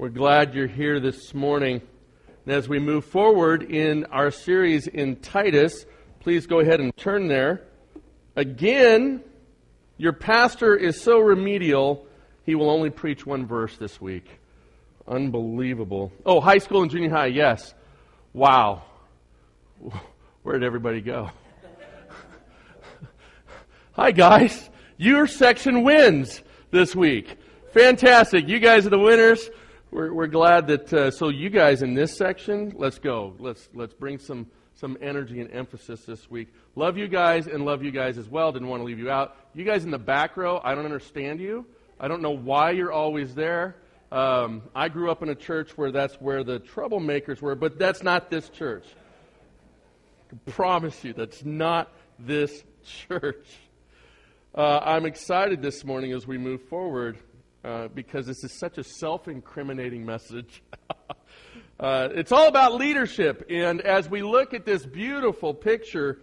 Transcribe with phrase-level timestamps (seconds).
[0.00, 1.82] We're glad you're here this morning.
[2.46, 5.84] And as we move forward in our series in Titus,
[6.20, 7.64] please go ahead and turn there.
[8.34, 9.22] Again,
[9.98, 12.06] your pastor is so remedial,
[12.46, 14.24] he will only preach one verse this week.
[15.06, 16.12] Unbelievable.
[16.24, 17.74] Oh, high school and junior high, yes.
[18.32, 18.84] Wow.
[20.42, 21.30] Where did everybody go?
[23.92, 24.70] Hi, guys.
[24.96, 27.36] Your section wins this week.
[27.74, 28.48] Fantastic.
[28.48, 29.50] You guys are the winners
[29.90, 33.34] we're, we're glad that uh, so you guys in this section let's go.
[33.38, 36.48] Let's let's bring some some energy and emphasis this week.
[36.76, 38.52] Love you guys and love you guys as well.
[38.52, 39.36] Didn't want to leave you out.
[39.52, 41.66] You guys in the back row i don't understand you.
[41.98, 43.76] I don't know why you're always there.
[44.12, 48.02] Um, i grew up in a church where that's where the troublemakers were but that's
[48.02, 48.86] not this church.
[50.32, 52.62] I promise you that's not this
[53.08, 53.46] church.
[54.54, 57.18] Uh, i'm excited this morning as we move forward
[57.64, 60.62] uh, because this is such a self incriminating message.
[61.80, 63.46] uh, it's all about leadership.
[63.50, 66.20] And as we look at this beautiful picture,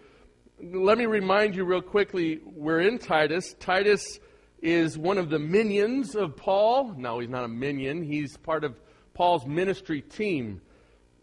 [0.59, 3.53] let me remind you real quickly we're in Titus.
[3.59, 4.19] Titus
[4.61, 6.95] is one of the minions of Paul.
[6.97, 8.79] No, he's not a minion, he's part of
[9.13, 10.61] Paul's ministry team.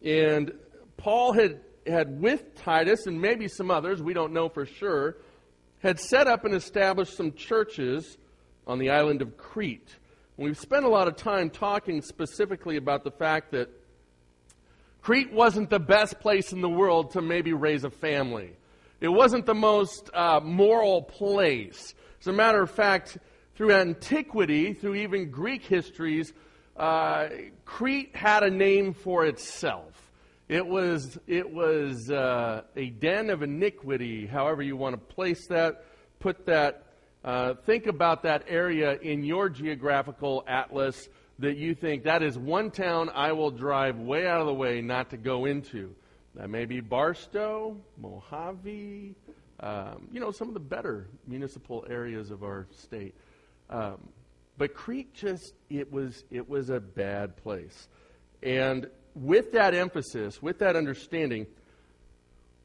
[0.05, 0.53] And
[0.97, 5.17] Paul had, had with Titus and maybe some others, we don't know for sure,
[5.81, 8.17] had set up and established some churches
[8.67, 9.97] on the island of Crete.
[10.37, 13.69] We've spent a lot of time talking specifically about the fact that
[15.01, 18.51] Crete wasn't the best place in the world to maybe raise a family.
[19.01, 21.95] It wasn't the most uh, moral place.
[22.21, 23.17] As a matter of fact,
[23.55, 26.33] through antiquity, through even Greek histories,
[26.77, 27.29] uh,
[27.65, 30.11] Crete had a name for itself.
[30.49, 35.85] It was, it was uh, a den of iniquity, however you want to place that,
[36.19, 36.84] put that
[37.25, 41.09] uh, think about that area in your geographical atlas
[41.39, 44.81] that you think that is one town I will drive way out of the way
[44.81, 45.95] not to go into.
[46.35, 49.15] That may be Barstow, Mojave,
[49.61, 53.15] um, you know, some of the better municipal areas of our state.
[53.71, 54.09] Um,
[54.59, 57.89] but Crete just, it was, it was a bad place.
[58.43, 61.47] And with that emphasis, with that understanding,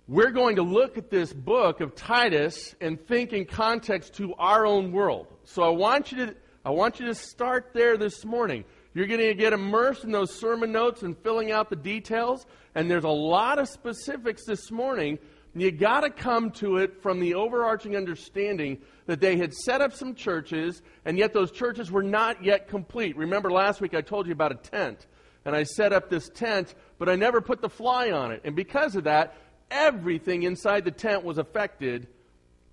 [0.09, 4.66] we're going to look at this book of Titus and think in context to our
[4.66, 5.28] own world.
[5.44, 8.66] So I want you to, I want you to start there this morning.
[8.96, 12.47] You're going to get immersed in those sermon notes and filling out the details.
[12.74, 15.20] And there's a lot of specifics this morning.
[15.53, 19.94] You got to come to it from the overarching understanding that they had set up
[19.94, 23.16] some churches, and yet those churches were not yet complete.
[23.16, 25.06] Remember last week I told you about a tent,
[25.46, 28.41] and I set up this tent, but I never put the fly on it.
[28.44, 29.36] And because of that,
[29.72, 32.07] everything inside the tent was affected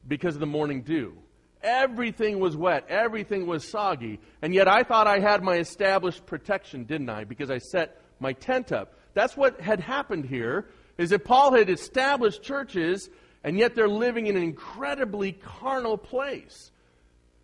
[0.06, 1.16] because of the morning dew.
[1.62, 2.86] Everything was wet.
[2.88, 4.20] Everything was soggy.
[4.42, 7.24] And yet I thought I had my established protection, didn't I?
[7.24, 8.94] Because I set my tent up.
[9.14, 10.68] That's what had happened here,
[10.98, 13.08] is that Paul had established churches,
[13.42, 16.70] and yet they're living in an incredibly carnal place.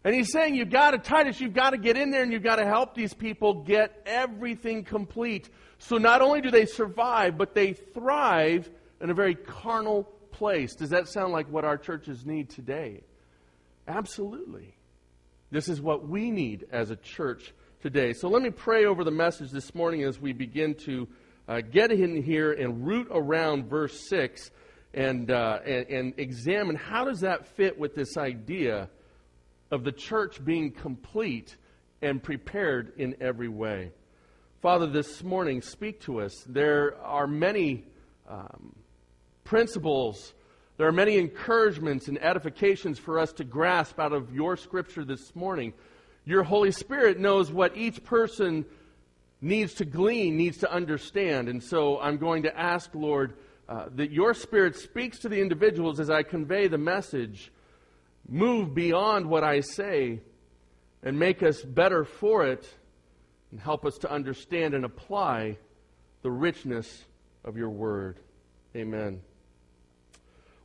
[0.05, 2.43] And he's saying, you've got to, Titus, you've got to get in there and you've
[2.43, 5.49] got to help these people get everything complete.
[5.79, 8.69] So not only do they survive, but they thrive
[9.03, 10.75] in a very carnal place.
[10.75, 13.03] Does that sound like what our churches need today?
[13.89, 14.77] Absolutely.
[15.51, 17.53] This is what we need as a church
[17.83, 18.12] today.
[18.12, 21.09] So let me pray over the message this morning as we begin to
[21.49, 24.51] uh, get in here and root around verse 6
[24.95, 28.89] and, uh, and, and examine how does that fit with this idea
[29.73, 31.57] of the church being complete
[32.01, 33.91] and prepared in every way.
[34.61, 36.45] Father, this morning, speak to us.
[36.49, 37.85] There are many
[38.29, 38.77] um,
[39.53, 40.33] principles.
[40.79, 45.37] There are many encouragements and edifications for us to grasp out of your scripture this
[45.37, 45.75] morning.
[46.25, 48.65] Your Holy Spirit knows what each person
[49.43, 51.51] needs to glean, needs to understand.
[51.51, 53.35] And so I'm going to ask, Lord,
[53.69, 57.53] uh, that your Spirit speaks to the individuals as I convey the message.
[58.27, 60.21] Move beyond what I say
[61.03, 62.67] and make us better for it
[63.51, 65.59] and help us to understand and apply
[66.23, 67.05] the richness
[67.44, 68.19] of your word.
[68.75, 69.21] Amen.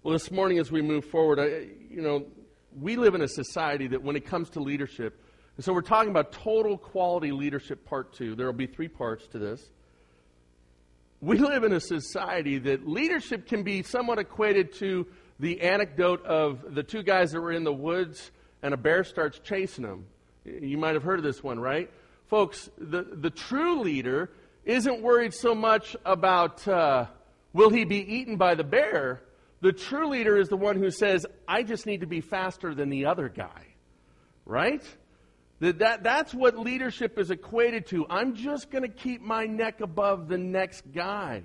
[0.08, 2.28] Well, this morning as we move forward, I, you know,
[2.80, 5.22] we live in a society that when it comes to leadership,
[5.58, 8.34] and so we're talking about total quality leadership part two.
[8.34, 9.70] There will be three parts to this.
[11.20, 15.08] We live in a society that leadership can be somewhat equated to
[15.42, 18.32] the anecdote of the two guys that were in the woods
[18.64, 20.06] and a bear starts chasing them.
[20.46, 21.92] You might have heard of this one, right?
[22.28, 24.30] Folks, the, the true leader
[24.64, 27.08] isn't worried so much about uh,
[27.52, 29.22] will he be eaten by the bear
[29.62, 32.90] the true leader is the one who says, I just need to be faster than
[32.90, 33.66] the other guy.
[34.46, 34.84] Right?
[35.60, 38.06] That, that, that's what leadership is equated to.
[38.10, 41.42] I'm just going to keep my neck above the next guy.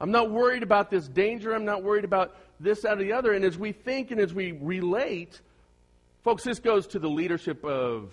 [0.00, 1.52] I'm not worried about this danger.
[1.52, 3.32] I'm not worried about this, that, or the other.
[3.32, 5.38] And as we think and as we relate,
[6.24, 8.10] folks, this goes to the leadership of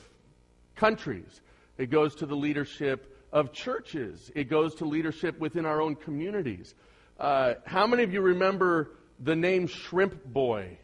[0.75, 1.41] countries.
[1.77, 4.29] It goes to the leadership of churches.
[4.35, 6.75] It goes to leadership within our own communities.
[7.17, 10.77] Uh, how many of you remember the name Shrimp Boy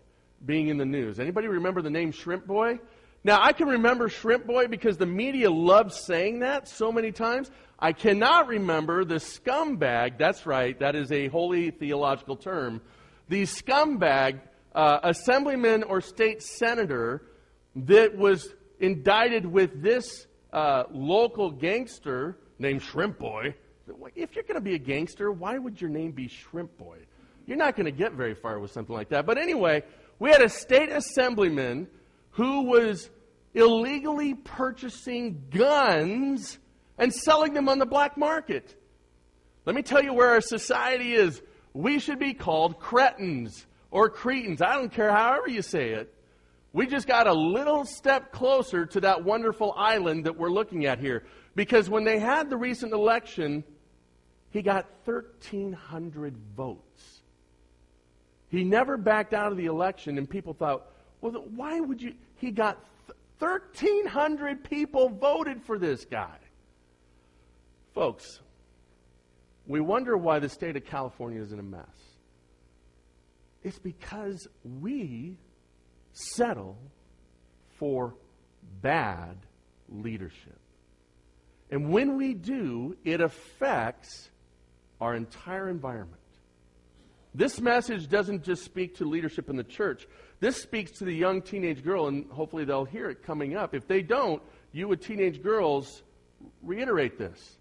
[0.45, 1.19] being in the news?
[1.19, 2.79] Anybody remember the name Shrimp Boy?
[3.23, 7.49] Now, I can remember Shrimp Boy because the media loved saying that so many times.
[7.79, 12.81] I cannot remember the scumbag, that's right, that is a holy theological term,
[13.29, 14.41] the scumbag
[14.75, 17.23] uh, assemblyman or state senator
[17.75, 23.55] that was indicted with this uh, local gangster named Shrimp Boy.
[24.15, 26.97] If you're going to be a gangster, why would your name be Shrimp Boy?
[27.45, 29.25] You're not going to get very far with something like that.
[29.25, 29.83] But anyway,
[30.19, 31.87] we had a state assemblyman
[32.31, 33.09] who was
[33.53, 36.57] illegally purchasing guns
[36.97, 38.75] and selling them on the black market.
[39.65, 41.41] Let me tell you where our society is.
[41.73, 44.61] We should be called cretins or cretins.
[44.61, 46.13] I don't care however you say it.
[46.71, 50.99] We just got a little step closer to that wonderful island that we're looking at
[50.99, 51.23] here.
[51.55, 53.63] Because when they had the recent election,
[54.49, 57.12] he got 1,300 votes.
[58.53, 60.85] He never backed out of the election, and people thought,
[61.21, 62.13] well, why would you?
[62.35, 62.77] He got
[63.39, 66.37] 1,300 people voted for this guy.
[67.95, 68.41] Folks,
[69.65, 71.87] we wonder why the state of California is in a mess.
[73.63, 75.35] It's because we
[76.11, 76.77] settle
[77.79, 78.13] for
[78.83, 79.35] bad
[79.89, 80.59] leadership.
[81.71, 84.29] And when we do, it affects
[85.01, 86.21] our entire environment.
[87.35, 90.07] This message doesn't just speak to leadership in the church.
[90.39, 93.73] This speaks to the young teenage girl, and hopefully they'll hear it coming up.
[93.73, 94.41] If they don't,
[94.71, 96.03] you with teenage girls,
[96.61, 97.57] reiterate this.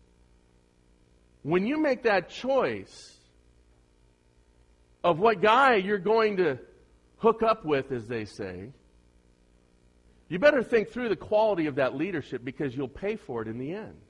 [1.42, 3.16] When you make that choice
[5.02, 6.58] of what guy you're going to
[7.18, 8.70] hook up with, as they say,
[10.28, 13.58] you better think through the quality of that leadership because you'll pay for it in
[13.58, 14.00] the end.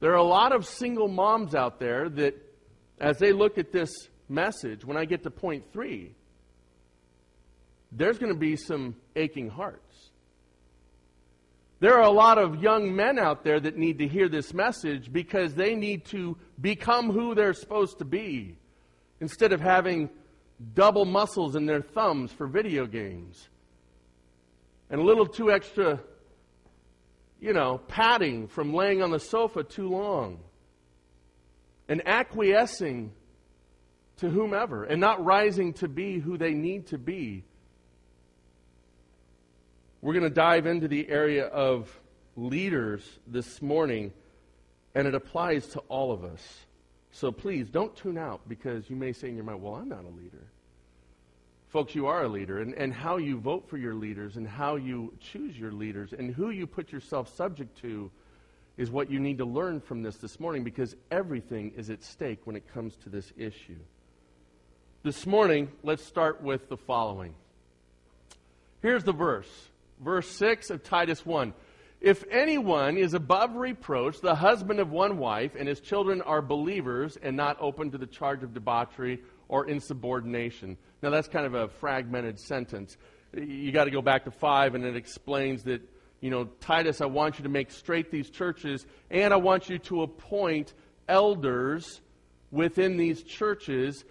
[0.00, 2.34] There are a lot of single moms out there that,
[3.00, 3.90] as they look at this
[4.28, 6.14] message, when I get to point three,
[7.92, 10.10] there's going to be some aching hearts.
[11.80, 15.12] There are a lot of young men out there that need to hear this message
[15.12, 18.56] because they need to become who they're supposed to be
[19.20, 20.08] instead of having
[20.74, 23.48] double muscles in their thumbs for video games
[24.88, 26.00] and a little too extra,
[27.40, 30.38] you know, padding from laying on the sofa too long
[31.88, 33.12] and acquiescing
[34.18, 37.44] to whomever and not rising to be who they need to be.
[40.00, 41.88] We're going to dive into the area of
[42.36, 44.12] leaders this morning,
[44.94, 46.42] and it applies to all of us.
[47.12, 50.04] So please don't tune out because you may say in your mind, well, I'm not
[50.04, 50.42] a leader.
[51.68, 54.76] Folks, you are a leader, and, and how you vote for your leaders and how
[54.76, 58.10] you choose your leaders and who you put yourself subject to
[58.76, 62.40] is what you need to learn from this this morning because everything is at stake
[62.44, 63.78] when it comes to this issue.
[65.02, 67.34] This morning, let's start with the following.
[68.82, 69.48] Here's the verse,
[70.00, 71.54] verse 6 of Titus 1.
[72.00, 77.16] If anyone is above reproach, the husband of one wife, and his children are believers
[77.22, 80.76] and not open to the charge of debauchery or insubordination.
[81.00, 82.96] Now, that's kind of a fragmented sentence.
[83.32, 85.80] You got to go back to 5, and it explains that,
[86.24, 89.78] you know, Titus, I want you to make straight these churches, and I want you
[89.80, 90.72] to appoint
[91.06, 92.00] elders
[92.50, 94.06] within these churches.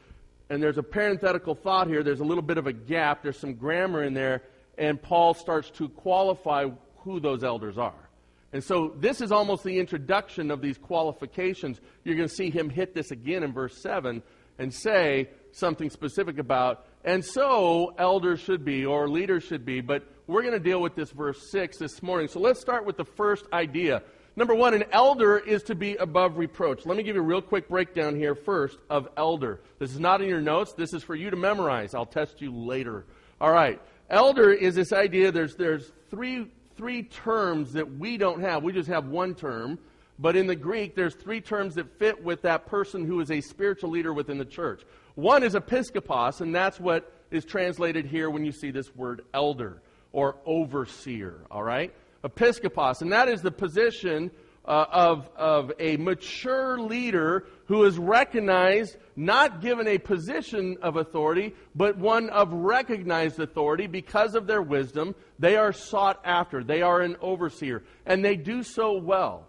[0.48, 2.04] And there's a parenthetical thought here.
[2.04, 3.24] There's a little bit of a gap.
[3.24, 4.44] There's some grammar in there.
[4.78, 6.68] And Paul starts to qualify
[6.98, 8.10] who those elders are.
[8.52, 11.82] And so this is almost the introduction of these qualifications.
[12.04, 14.22] You're going to see him hit this again in verse 7
[14.60, 19.82] and say something specific about, and so elders should be or leaders should be.
[19.82, 22.28] But we're going to deal with this verse 6 this morning.
[22.28, 24.04] So let's start with the first idea.
[24.36, 26.86] Number one, an elder is to be above reproach.
[26.86, 29.62] Let me give you a real quick breakdown here first of elder.
[29.80, 30.74] This is not in your notes.
[30.74, 31.94] This is for you to memorize.
[31.94, 33.06] I'll test you later.
[33.40, 33.80] All right.
[34.10, 35.32] Elder is this idea.
[35.32, 38.64] There's, there's three three terms that we don't have.
[38.64, 39.80] We just have one term.
[40.20, 43.42] But in the Greek, there's three terms that fit with that person who is a
[43.42, 44.84] spiritual leader within the church.
[45.16, 49.82] One is episkopos, and that's what is translated here when you see this word elder
[50.12, 51.94] or overseer, all right?
[52.24, 54.32] Episkopos, and that is the position
[54.66, 61.54] uh, of, of a mature leader who is recognized, not given a position of authority,
[61.76, 65.14] but one of recognized authority because of their wisdom.
[65.38, 66.64] They are sought after.
[66.64, 69.48] They are an overseer, and they do so well.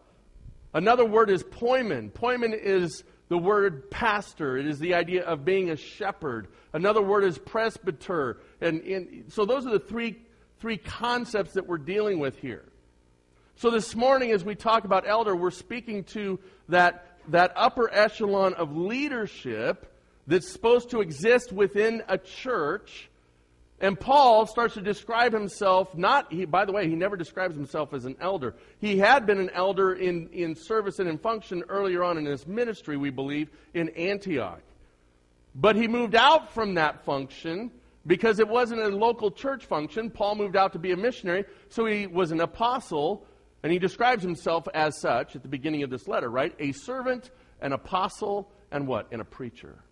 [0.73, 2.11] Another word is poimen.
[2.11, 4.57] Poimen is the word pastor.
[4.57, 6.49] It is the idea of being a shepherd.
[6.73, 8.39] Another word is presbyter.
[8.61, 10.17] And, and so those are the three,
[10.61, 12.65] three concepts that we're dealing with here.
[13.57, 18.55] So this morning, as we talk about elder, we're speaking to that, that upper echelon
[18.55, 19.91] of leadership
[20.27, 23.09] that's supposed to exist within a church.
[23.81, 27.93] And Paul starts to describe himself, not, he, by the way, he never describes himself
[27.93, 28.55] as an elder.
[28.79, 32.47] He had been an elder in, in service and in function earlier on in his
[32.47, 34.63] ministry, we believe, in Antioch.
[35.55, 37.71] But he moved out from that function
[38.07, 40.11] because it wasn't a local church function.
[40.11, 43.27] Paul moved out to be a missionary, so he was an apostle
[43.63, 46.55] and he describes himself as such at the beginning of this letter, right?
[46.59, 47.31] A servant,
[47.63, 49.09] an apostle, and what?
[49.11, 49.84] And a preacher.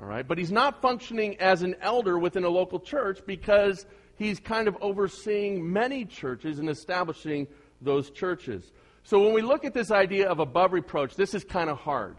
[0.00, 0.26] All right?
[0.26, 3.86] But he's not functioning as an elder within a local church because
[4.16, 7.46] he's kind of overseeing many churches and establishing
[7.80, 8.72] those churches.
[9.02, 12.16] So when we look at this idea of above reproach, this is kind of hard.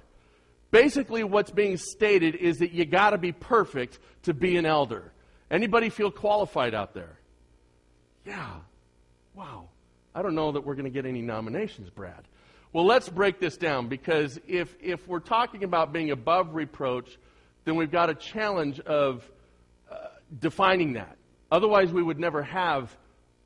[0.72, 5.12] Basically, what's being stated is that you got to be perfect to be an elder.
[5.50, 7.18] Anybody feel qualified out there?
[8.26, 8.56] Yeah.
[9.34, 9.70] Wow.
[10.14, 12.24] I don't know that we're going to get any nominations, Brad.
[12.72, 17.18] Well, let's break this down because if, if we're talking about being above reproach,
[17.70, 19.30] then we've got a challenge of
[19.90, 19.96] uh,
[20.40, 21.18] defining that.
[21.52, 22.96] Otherwise, we would never have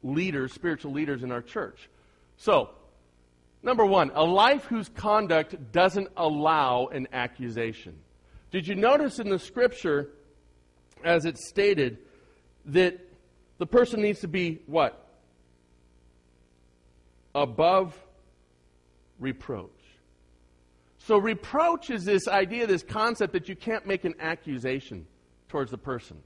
[0.01, 1.89] leaders, spiritual leaders in our church.
[2.37, 2.69] So,
[3.61, 7.99] number one, a life whose conduct doesn't allow an accusation.
[8.51, 10.09] Did you notice in the scripture,
[11.03, 11.99] as it's stated,
[12.65, 12.99] that
[13.57, 15.03] the person needs to be what?
[17.35, 17.97] above
[19.19, 19.69] reproach.
[21.05, 25.05] So, reproach is this idea, this concept that you can't make an accusation
[25.49, 26.17] towards the person.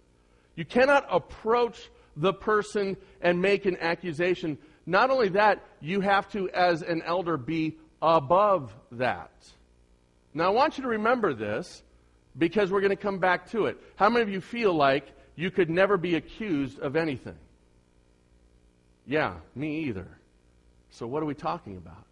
[0.55, 4.57] You cannot approach the person and make an accusation.
[4.85, 9.31] Not only that, you have to, as an elder, be above that.
[10.35, 11.81] Now, I want you to remember this
[12.37, 13.77] because we're going to come back to it.
[13.95, 17.37] How many of you feel like you could never be accused of anything?
[19.07, 20.07] Yeah, me either.
[20.91, 22.05] So, what are we talking about?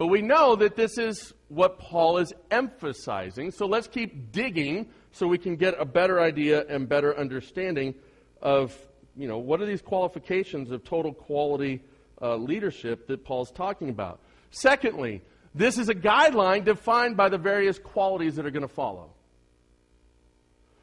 [0.00, 3.50] But we know that this is what Paul is emphasizing.
[3.50, 7.94] So, let's keep digging so we can get a better idea and better understanding
[8.40, 8.74] of,
[9.14, 11.82] you know, what are these qualifications of total quality
[12.22, 14.20] uh, leadership that Paul's talking about.
[14.50, 15.20] Secondly,
[15.54, 19.10] this is a guideline defined by the various qualities that are going to follow.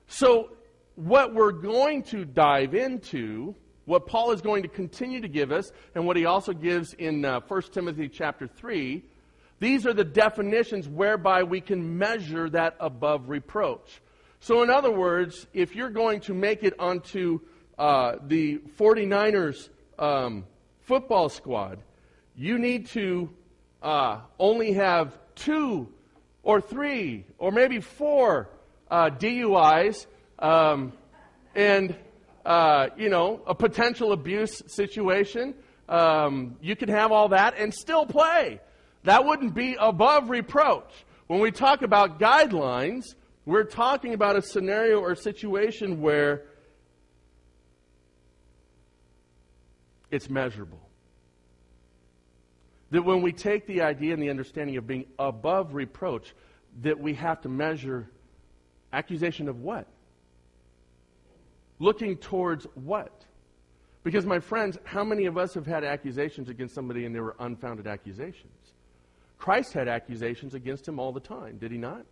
[0.06, 0.52] So,
[0.94, 3.56] what we're going to dive into
[3.88, 7.24] what Paul is going to continue to give us, and what he also gives in
[7.24, 9.02] uh, 1 Timothy chapter 3,
[9.60, 14.02] these are the definitions whereby we can measure that above reproach.
[14.42, 17.40] So, in other words, if you're going to make it onto
[17.80, 20.46] uh, the 49ers um,
[20.82, 21.80] football squad,
[22.36, 23.30] you need to
[23.82, 25.88] uh, only have two
[26.44, 28.50] or three or maybe four
[28.92, 30.08] uh, DUIs
[30.40, 30.92] um,
[31.56, 31.96] and
[32.48, 35.54] uh, you know, a potential abuse situation.
[35.90, 38.62] Um, you can have all that and still play.
[39.04, 40.90] That wouldn't be above reproach.
[41.28, 43.04] When we talk about guidelines,
[43.46, 46.46] we're talking about a scenario or situation where
[50.10, 50.80] it's measurable.
[52.92, 56.34] That when we take the idea and the understanding of being above reproach,
[56.82, 58.10] that we have to measure
[58.94, 59.86] accusation of what?
[61.80, 63.26] Looking towards what?
[64.04, 67.36] Because, my friends, how many of us have had accusations against somebody and they were
[67.40, 68.54] unfounded accusations?
[69.38, 72.06] Christ had accusations against him all the time, did he not?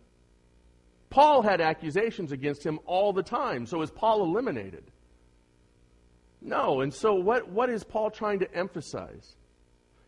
[1.10, 3.66] Paul had accusations against him all the time.
[3.66, 4.84] So is Paul eliminated?
[6.42, 6.80] No.
[6.80, 9.36] And so what, what is Paul trying to emphasize?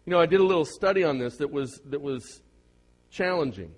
[0.05, 2.41] You know, I did a little study on this that was, that was
[3.11, 3.73] challenging.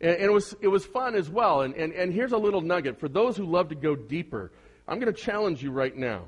[0.00, 1.62] And, and it, was, it was fun as well.
[1.62, 4.52] And, and, and here's a little nugget for those who love to go deeper.
[4.86, 6.24] I'm going to challenge you right now.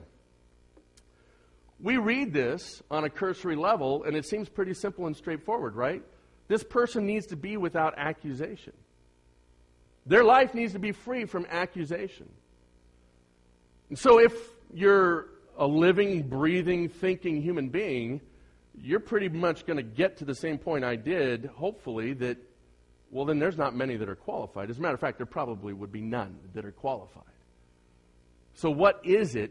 [1.81, 6.03] We read this on a cursory level, and it seems pretty simple and straightforward, right?
[6.49, 8.73] This person needs to be without accusation.
[10.07, 12.29] Their life needs to be free from accusation.
[13.89, 14.33] And so, if
[14.73, 18.21] you're a living, breathing, thinking human being,
[18.81, 22.39] you're pretty much going to get to the same point I did, hopefully, that,
[23.11, 24.71] well, then there's not many that are qualified.
[24.71, 27.25] As a matter of fact, there probably would be none that are qualified.
[28.55, 29.51] So, what is it?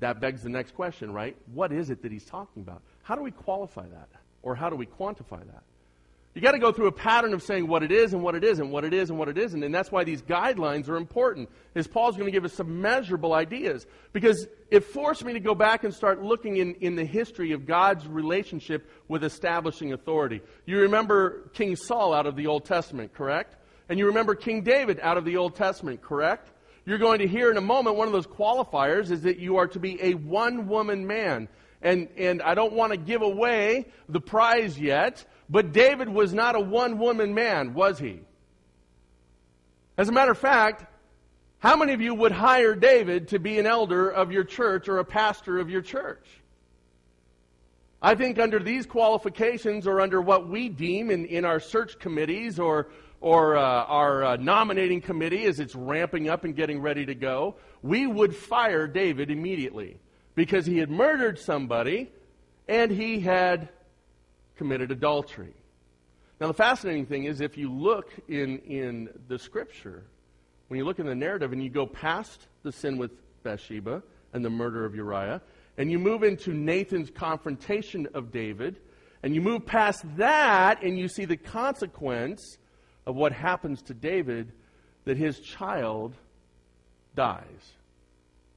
[0.00, 1.36] That begs the next question, right?
[1.52, 2.82] What is it that he's talking about?
[3.02, 4.08] How do we qualify that?
[4.42, 5.62] Or how do we quantify that?
[6.34, 8.42] You got to go through a pattern of saying what it is and what it
[8.42, 9.62] isn't, what it is and what it isn't.
[9.62, 11.50] And that's why these guidelines are important.
[11.74, 13.86] Is Paul's going to give us some measurable ideas.
[14.14, 17.66] Because it forced me to go back and start looking in, in the history of
[17.66, 20.40] God's relationship with establishing authority.
[20.64, 23.56] You remember King Saul out of the Old Testament, correct?
[23.90, 26.50] And you remember King David out of the Old Testament, correct?
[26.84, 29.68] You're going to hear in a moment one of those qualifiers is that you are
[29.68, 31.48] to be a one woman man.
[31.80, 36.54] And, and I don't want to give away the prize yet, but David was not
[36.54, 38.20] a one woman man, was he?
[39.96, 40.84] As a matter of fact,
[41.58, 44.98] how many of you would hire David to be an elder of your church or
[44.98, 46.26] a pastor of your church?
[48.00, 52.58] I think under these qualifications or under what we deem in, in our search committees
[52.58, 52.88] or,
[53.22, 57.54] or uh, our uh, nominating committee as it's ramping up and getting ready to go,
[57.80, 60.00] we would fire David immediately
[60.34, 62.10] because he had murdered somebody
[62.66, 63.68] and he had
[64.56, 65.54] committed adultery.
[66.40, 70.02] Now, the fascinating thing is if you look in, in the scripture,
[70.66, 73.12] when you look in the narrative and you go past the sin with
[73.44, 74.02] Bathsheba
[74.32, 75.40] and the murder of Uriah,
[75.78, 78.78] and you move into Nathan's confrontation of David,
[79.22, 82.58] and you move past that and you see the consequence
[83.06, 84.52] of what happens to David
[85.04, 86.14] that his child
[87.14, 87.72] dies.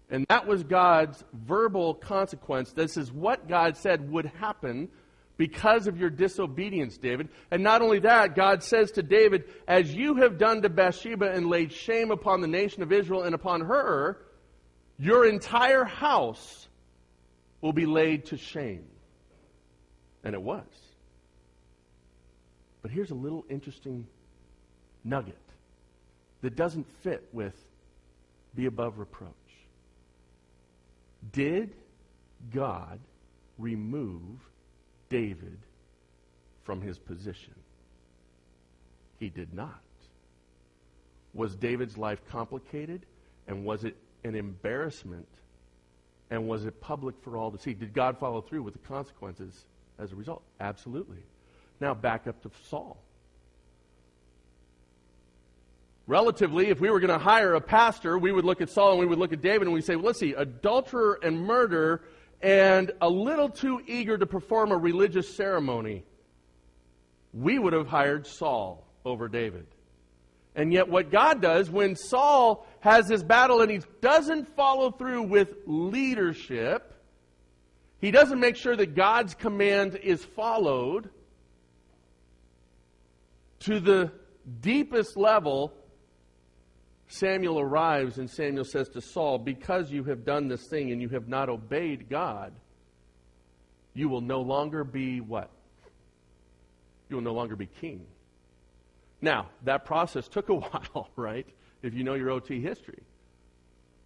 [0.10, 2.72] And that was God's verbal consequence.
[2.72, 4.90] This is what God said would happen
[5.38, 7.30] because of your disobedience, David.
[7.52, 11.48] And not only that, God says to David, As you have done to Bathsheba and
[11.48, 14.20] laid shame upon the nation of Israel and upon her,
[14.98, 16.68] your entire house
[17.62, 18.86] will be laid to shame.
[20.24, 20.64] And it was.
[22.82, 24.08] But here's a little interesting
[25.06, 25.38] nugget
[26.42, 27.56] that doesn't fit with
[28.56, 29.32] be above reproach.
[31.32, 31.74] Did
[32.54, 33.00] God
[33.58, 34.40] remove
[35.10, 35.58] David
[36.64, 37.54] from his position?
[39.20, 39.82] He did not.
[41.34, 43.06] Was David's life complicated?
[43.48, 45.28] And was it an embarrassment?
[46.32, 47.74] And was it public for all to see?
[47.74, 49.66] Did God follow through with the consequences
[50.00, 50.42] as a result?
[50.60, 51.24] Absolutely.
[51.80, 52.98] Now back up to Saul.
[56.08, 59.00] Relatively, if we were going to hire a pastor, we would look at Saul and
[59.00, 62.04] we would look at David and we say, well, let's see, adulterer and murder
[62.42, 66.04] and a little too eager to perform a religious ceremony,
[67.34, 69.66] we would have hired Saul over David.
[70.56, 75.24] And yet, what God does when Saul has this battle and he doesn't follow through
[75.24, 76.94] with leadership,
[78.00, 81.10] he doesn't make sure that God's command is followed
[83.62, 84.12] to the
[84.62, 85.74] deepest level
[87.08, 91.10] Samuel arrives and Samuel says to Saul, Because you have done this thing and you
[91.10, 92.54] have not obeyed God,
[93.94, 95.50] you will no longer be what?
[97.10, 98.06] You will no longer be king.
[99.22, 101.48] Now, that process took a while, right?
[101.82, 103.04] If you know your OT history.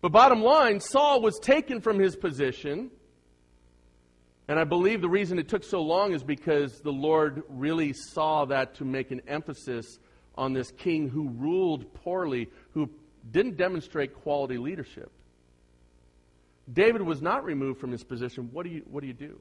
[0.01, 2.91] But bottom line, Saul was taken from his position.
[4.47, 8.45] And I believe the reason it took so long is because the Lord really saw
[8.45, 9.99] that to make an emphasis
[10.35, 12.89] on this king who ruled poorly, who
[13.31, 15.11] didn't demonstrate quality leadership.
[16.71, 18.49] David was not removed from his position.
[18.51, 19.39] What do you, what do, you do?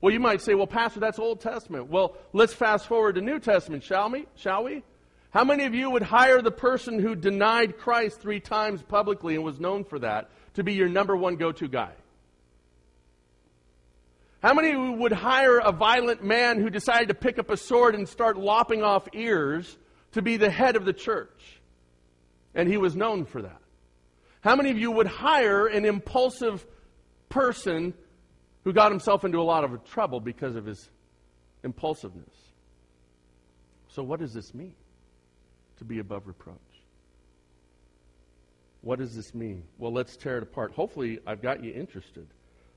[0.00, 1.88] Well, you might say, well, Pastor, that's Old Testament.
[1.88, 4.26] Well, let's fast forward to New Testament, shall we?
[4.36, 4.82] Shall we?
[5.30, 9.42] How many of you would hire the person who denied Christ three times publicly and
[9.42, 11.92] was known for that to be your number one go to guy?
[14.40, 18.08] How many would hire a violent man who decided to pick up a sword and
[18.08, 19.76] start lopping off ears
[20.12, 21.62] to be the head of the church?
[22.54, 23.60] And he was known for that.
[24.40, 26.66] How many of you would hire an impulsive
[27.28, 27.94] person
[28.62, 30.90] who got himself into a lot of trouble because of his
[31.62, 32.34] impulsiveness?
[33.88, 34.74] So, what does this mean
[35.78, 36.58] to be above reproach?
[38.82, 39.64] What does this mean?
[39.78, 40.72] Well, let's tear it apart.
[40.72, 42.26] Hopefully, I've got you interested.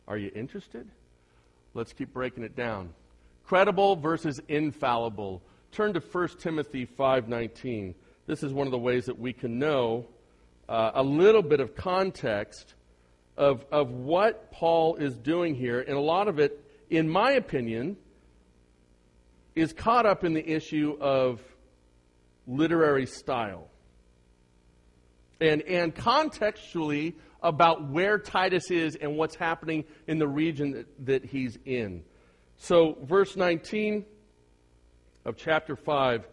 [0.08, 0.88] Are you interested?
[1.74, 2.94] Let's keep breaking it down.
[3.46, 5.42] Credible versus infallible.
[5.72, 7.94] Turn to 1 Timothy 5:19.
[8.28, 10.06] This is one of the ways that we can know
[10.70, 12.76] uh, a little bit of context
[13.38, 15.80] of, of what Paul is doing here.
[15.80, 17.98] And a lot of it, in my opinion,
[19.56, 21.42] is caught up in the issue of
[22.46, 23.70] literary style.
[25.40, 31.26] And, and contextually, about where Titus is and what's happening in the region that, that
[31.26, 32.04] he's in.
[32.58, 34.06] So, verse 19
[35.26, 36.28] of chapter 5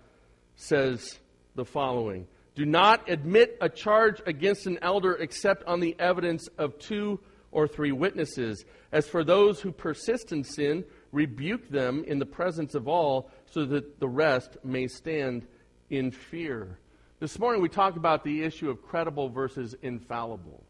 [0.56, 1.18] says
[1.54, 6.78] the following Do not admit a charge against an elder except on the evidence of
[6.78, 8.64] two or three witnesses.
[8.90, 13.64] As for those who persist in sin, Rebuke them in the presence of all, so
[13.66, 15.46] that the rest may stand
[15.88, 16.80] in fear.
[17.20, 20.64] This morning we talked about the issue of credible versus infallible.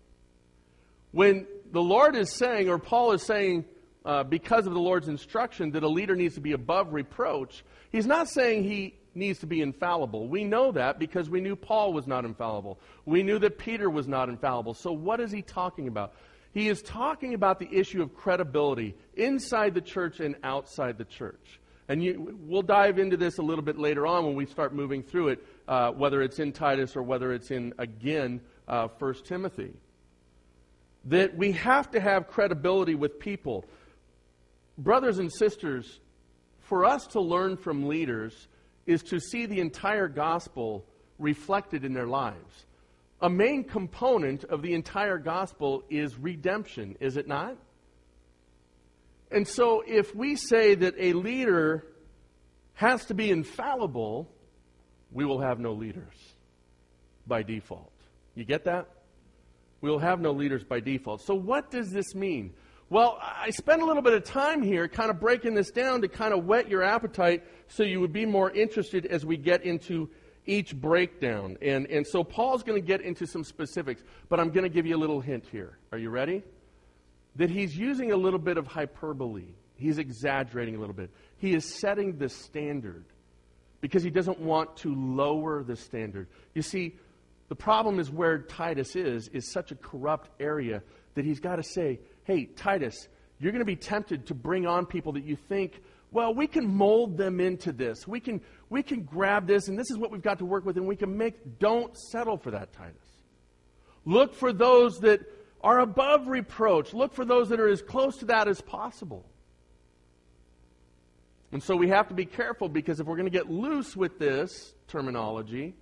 [1.12, 3.64] When the Lord is saying, or Paul is saying,
[4.04, 8.06] uh, because of the Lord's instruction, that a leader needs to be above reproach, he's
[8.06, 10.28] not saying he needs to be infallible.
[10.28, 12.78] We know that because we knew Paul was not infallible.
[13.04, 14.74] We knew that Peter was not infallible.
[14.74, 16.14] So, what is he talking about?
[16.52, 21.60] He is talking about the issue of credibility inside the church and outside the church.
[21.88, 25.02] And you, we'll dive into this a little bit later on when we start moving
[25.02, 29.72] through it, uh, whether it's in Titus or whether it's in, again, uh, 1 Timothy.
[31.06, 33.66] That we have to have credibility with people.
[34.78, 36.00] Brothers and sisters,
[36.60, 38.48] for us to learn from leaders,
[38.86, 40.84] is to see the entire gospel
[41.18, 42.66] reflected in their lives.
[43.20, 47.56] A main component of the entire gospel is redemption, is it not?
[49.30, 51.86] And so, if we say that a leader
[52.74, 54.28] has to be infallible,
[55.10, 56.14] we will have no leaders
[57.26, 57.92] by default.
[58.34, 58.88] You get that?
[59.80, 61.22] We will have no leaders by default.
[61.22, 62.54] So, what does this mean?
[62.94, 66.08] Well, I spent a little bit of time here kind of breaking this down to
[66.08, 70.08] kind of whet your appetite so you would be more interested as we get into
[70.46, 71.58] each breakdown.
[71.60, 74.86] And, and so Paul's going to get into some specifics, but I'm going to give
[74.86, 75.76] you a little hint here.
[75.90, 76.44] Are you ready?
[77.34, 79.48] That he's using a little bit of hyperbole.
[79.74, 81.10] He's exaggerating a little bit.
[81.38, 83.06] He is setting the standard
[83.80, 86.28] because he doesn't want to lower the standard.
[86.54, 86.94] You see,
[87.48, 90.80] the problem is where Titus is, is such a corrupt area
[91.14, 93.08] that he's got to say, hey, Titus,
[93.38, 96.66] you're going to be tempted to bring on people that you think, well, we can
[96.66, 98.06] mold them into this.
[98.06, 100.76] We can, we can grab this, and this is what we've got to work with,
[100.76, 101.58] and we can make.
[101.58, 102.96] Don't settle for that, Titus.
[104.04, 105.20] Look for those that
[105.60, 106.94] are above reproach.
[106.94, 109.24] Look for those that are as close to that as possible.
[111.52, 114.18] And so we have to be careful because if we're going to get loose with
[114.18, 115.74] this terminology,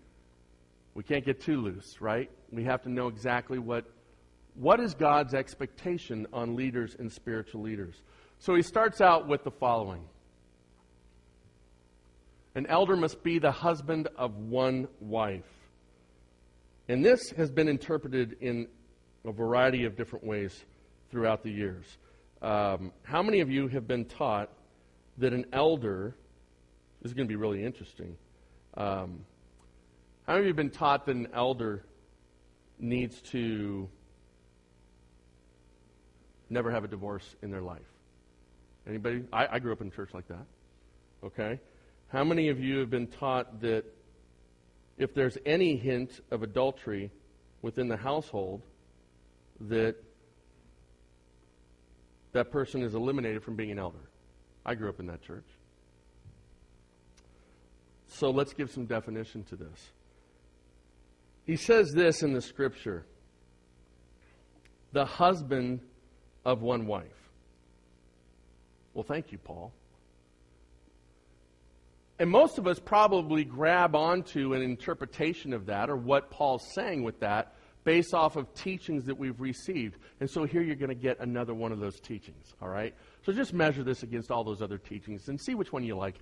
[0.95, 2.31] we can't get too loose, right?
[2.51, 3.87] We have to know exactly what
[4.55, 8.03] what is God's expectation on leaders and spiritual leaders?
[8.38, 10.05] So he starts out with the following
[12.55, 15.45] An elder must be the husband of one wife.
[16.88, 18.69] And this has been interpreted in
[19.25, 20.65] a variety of different ways
[21.11, 21.85] throughout the years.
[22.43, 24.51] Um, how many of you have been taught
[25.19, 26.17] that an elder,
[27.01, 28.17] this is going to be really interesting.
[28.77, 29.25] Um,
[30.27, 31.85] how many of you have been taught that an elder
[32.79, 33.88] needs to
[36.53, 37.81] never have a divorce in their life.
[38.87, 39.25] Anybody?
[39.33, 40.45] I, I grew up in a church like that.
[41.25, 41.61] Okay?
[42.09, 43.85] How many of you have been taught that
[44.99, 47.11] if there's any hint of adultery
[47.62, 48.62] within the household,
[49.61, 49.97] that
[52.33, 54.11] that person is eliminated from being an elder?
[54.65, 55.47] I grew up in that church.
[58.09, 59.91] So let's give some definition to this.
[61.45, 63.05] He says this in the scripture
[64.93, 65.81] The husband
[66.45, 67.07] of one wife.
[68.95, 69.73] Well, thank you, Paul.
[72.19, 77.03] And most of us probably grab onto an interpretation of that or what Paul's saying
[77.03, 79.99] with that based off of teachings that we've received.
[80.21, 82.95] And so here you're going to get another one of those teachings, all right?
[83.25, 86.17] So just measure this against all those other teachings and see which one you like.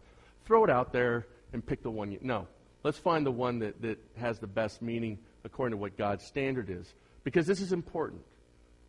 [0.47, 2.19] Throw it out there and pick the one you.
[2.23, 2.47] No.
[2.83, 6.71] Let's find the one that, that has the best meaning according to what God's standard
[6.71, 6.95] is.
[7.25, 8.23] Because this is important.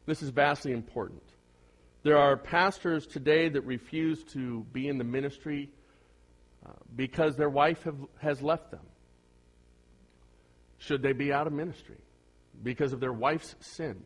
[0.06, 1.22] This is vastly important.
[2.04, 5.70] There are pastors today that refuse to be in the ministry
[6.66, 8.86] uh, because their wife have, has left them.
[10.80, 11.98] Should they be out of ministry
[12.64, 14.02] because of their wife's sin?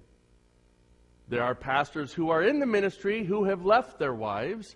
[1.29, 4.75] There are pastors who are in the ministry who have left their wives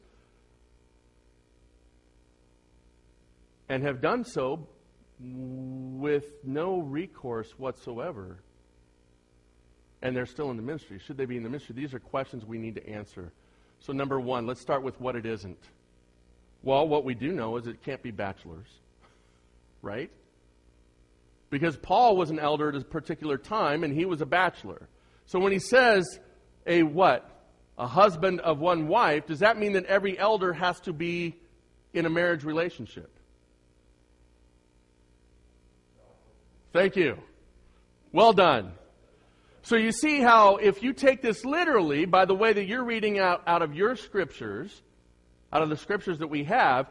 [3.68, 4.68] and have done so
[5.20, 8.42] with no recourse whatsoever
[10.02, 11.00] and they're still in the ministry.
[11.00, 11.76] Should they be in the ministry?
[11.76, 13.32] These are questions we need to answer.
[13.80, 15.60] So, number one, let's start with what it isn't.
[16.64, 18.68] Well, what we do know is it can't be bachelors,
[19.82, 20.10] right?
[21.50, 24.88] Because Paul was an elder at a particular time and he was a bachelor.
[25.26, 26.20] So when he says
[26.66, 27.26] a what?
[27.78, 31.38] A husband of one wife, does that mean that every elder has to be
[31.94, 33.10] in a marriage relationship?
[36.74, 37.18] Thank you.
[38.12, 38.74] Well done.
[39.70, 43.20] So you see how, if you take this literally, by the way that you're reading
[43.20, 44.82] out, out of your scriptures,
[45.54, 46.90] out of the scriptures that we have,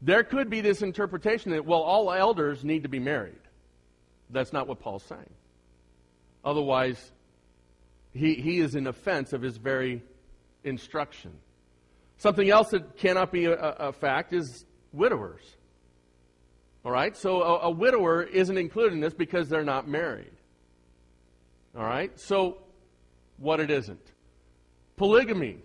[0.00, 3.42] there could be this interpretation that, well, all elders need to be married.
[4.30, 5.28] That's not what Paul's saying.
[6.42, 7.12] Otherwise,
[8.14, 10.02] he, he is in offense of his very
[10.64, 11.32] instruction.
[12.16, 15.44] Something else that cannot be a, a fact is widowers.
[16.86, 17.14] All right?
[17.18, 20.32] So a, a widower isn't included in this because they're not married.
[21.76, 22.18] All right?
[22.18, 22.58] So
[23.38, 24.00] what it isn't.
[24.96, 25.58] Polygamy.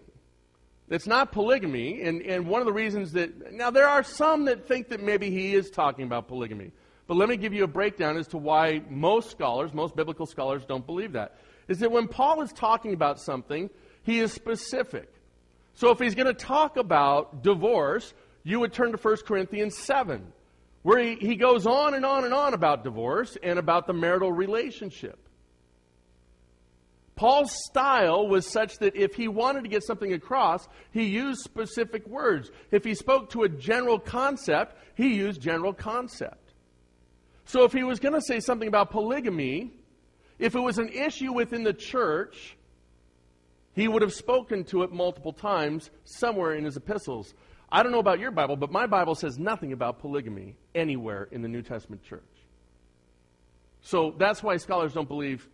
[0.89, 4.67] It's not polygamy, and, and one of the reasons that, now there are some that
[4.67, 6.71] think that maybe he is talking about polygamy.
[7.05, 10.65] But let me give you a breakdown as to why most scholars, most biblical scholars,
[10.65, 11.37] don't believe that.
[11.67, 13.69] Is that when Paul is talking about something,
[14.01, 15.13] he is specific.
[15.75, 20.33] So if he's going to talk about divorce, you would turn to 1 Corinthians 7,
[20.81, 24.31] where he, he goes on and on and on about divorce and about the marital
[24.31, 25.19] relationship.
[27.19, 32.07] Paul's style was such that if he wanted to get something across, he used specific
[32.07, 32.49] words.
[32.71, 36.53] If he spoke to a general concept, he used general concept.
[37.43, 39.73] So if he was going to say something about polygamy,
[40.37, 42.55] if it was an issue within the church,
[43.75, 47.33] he would have spoken to it multiple times somewhere in his epistles.
[47.69, 51.41] I don't know about your Bible, but my Bible says nothing about polygamy anywhere in
[51.41, 52.23] the New Testament church.
[53.81, 55.49] So that's why scholars don't believe.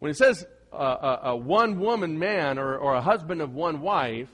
[0.00, 4.28] When it says a, a, one woman man or, or a husband of one wife,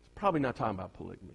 [0.00, 1.32] it's probably not talking about polygamy.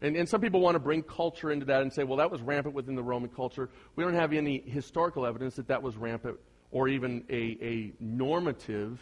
[0.00, 2.42] And, and some people want to bring culture into that and say, well, that was
[2.42, 3.70] rampant within the Roman culture.
[3.96, 6.38] We don't have any historical evidence that that was rampant
[6.70, 8.98] or even a, a normative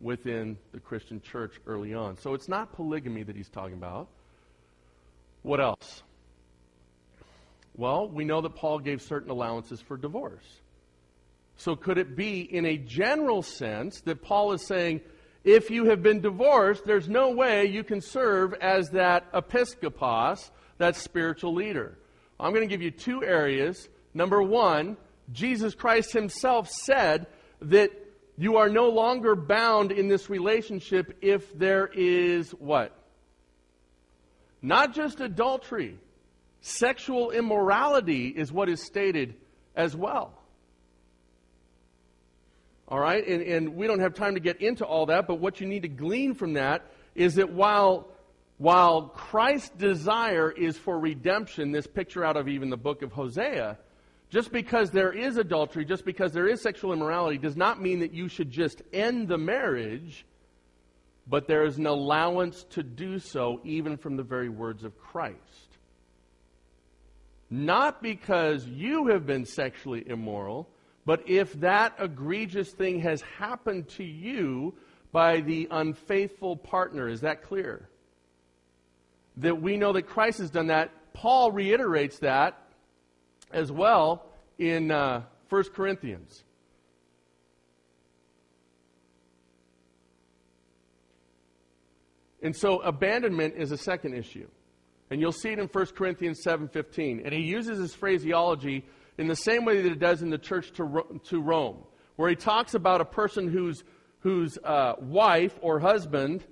[0.00, 2.16] within the Christian church early on.
[2.18, 4.08] So it's not polygamy that he's talking about.
[5.42, 6.02] What else?
[7.76, 10.61] Well, we know that Paul gave certain allowances for divorce.
[11.56, 15.00] So, could it be, in a general sense, that Paul is saying,
[15.44, 20.96] if you have been divorced, there's no way you can serve as that episkopos, that
[20.96, 21.98] spiritual leader?
[22.40, 23.88] I'm going to give you two areas.
[24.14, 24.96] Number one,
[25.32, 27.26] Jesus Christ himself said
[27.60, 27.90] that
[28.36, 32.96] you are no longer bound in this relationship if there is what?
[34.60, 35.98] Not just adultery,
[36.60, 39.34] sexual immorality is what is stated
[39.76, 40.41] as well.
[42.88, 43.26] All right?
[43.26, 45.82] And, and we don't have time to get into all that, but what you need
[45.82, 48.08] to glean from that is that while,
[48.58, 53.78] while Christ's desire is for redemption, this picture out of even the book of Hosea,
[54.30, 58.14] just because there is adultery, just because there is sexual immorality, does not mean that
[58.14, 60.24] you should just end the marriage,
[61.26, 65.36] but there is an allowance to do so even from the very words of Christ.
[67.50, 70.66] Not because you have been sexually immoral,
[71.04, 74.74] but if that egregious thing has happened to you
[75.10, 77.88] by the unfaithful partner, is that clear?
[79.38, 80.90] That we know that Christ has done that.
[81.12, 82.58] Paul reiterates that
[83.50, 84.26] as well
[84.58, 86.44] in uh, 1 Corinthians.
[92.42, 94.48] And so abandonment is a second issue.
[95.10, 97.22] And you'll see it in 1 Corinthians 7:15.
[97.24, 98.84] And he uses his phraseology
[99.18, 101.84] in the same way that it does in the church to, to Rome,
[102.16, 103.84] where he talks about a person whose,
[104.20, 106.44] whose uh, wife or husband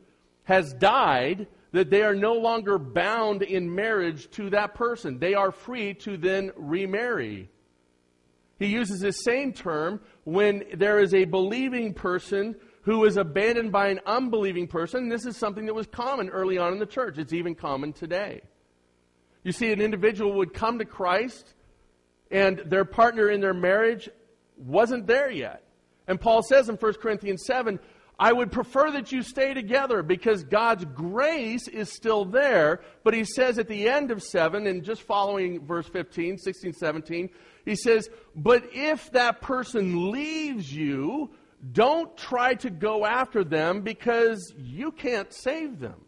[0.44, 5.18] has died, that they are no longer bound in marriage to that person.
[5.18, 7.49] They are free to then remarry.
[8.59, 13.88] He uses the same term when there is a believing person who is abandoned by
[13.88, 15.09] an unbelieving person.
[15.09, 17.18] This is something that was common early on in the church.
[17.18, 18.42] It's even common today.
[19.44, 21.55] You see, an individual would come to Christ
[22.31, 24.09] and their partner in their marriage
[24.57, 25.62] wasn't there yet.
[26.07, 27.79] And Paul says in 1 Corinthians 7,
[28.19, 32.83] I would prefer that you stay together because God's grace is still there.
[33.03, 37.31] But he says at the end of 7, and just following verse 15, 16, 17,
[37.64, 41.31] he says, But if that person leaves you,
[41.73, 46.01] don't try to go after them because you can't save them.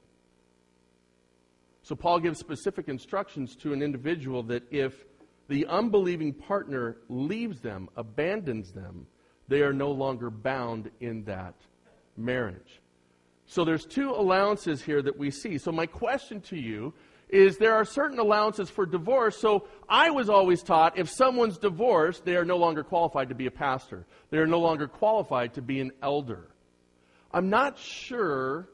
[1.83, 4.95] So Paul gives specific instructions to an individual that if
[5.49, 9.07] the unbelieving partner leaves them, abandons them,
[9.49, 11.55] they are no longer bound in that
[12.17, 12.81] marriage.
[13.47, 15.59] So there's two allowances here that we see.
[15.59, 16.95] So my question to you
[17.29, 19.37] is there are certain allowances for divorce.
[19.37, 23.47] So I was always taught if someone's divorced, they are no longer qualified to be
[23.47, 24.07] a pastor.
[24.31, 26.49] They are no longer qualified to be an elder.
[27.33, 28.69] I'm not sure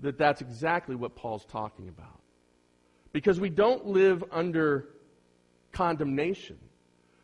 [0.00, 2.20] that that's exactly what Paul's talking about.
[3.12, 4.88] Because we don't live under
[5.72, 6.58] condemnation.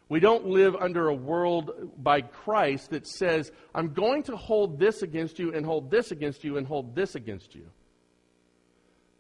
[0.09, 5.03] We don't live under a world by Christ that says, I'm going to hold this
[5.03, 7.67] against you and hold this against you and hold this against you.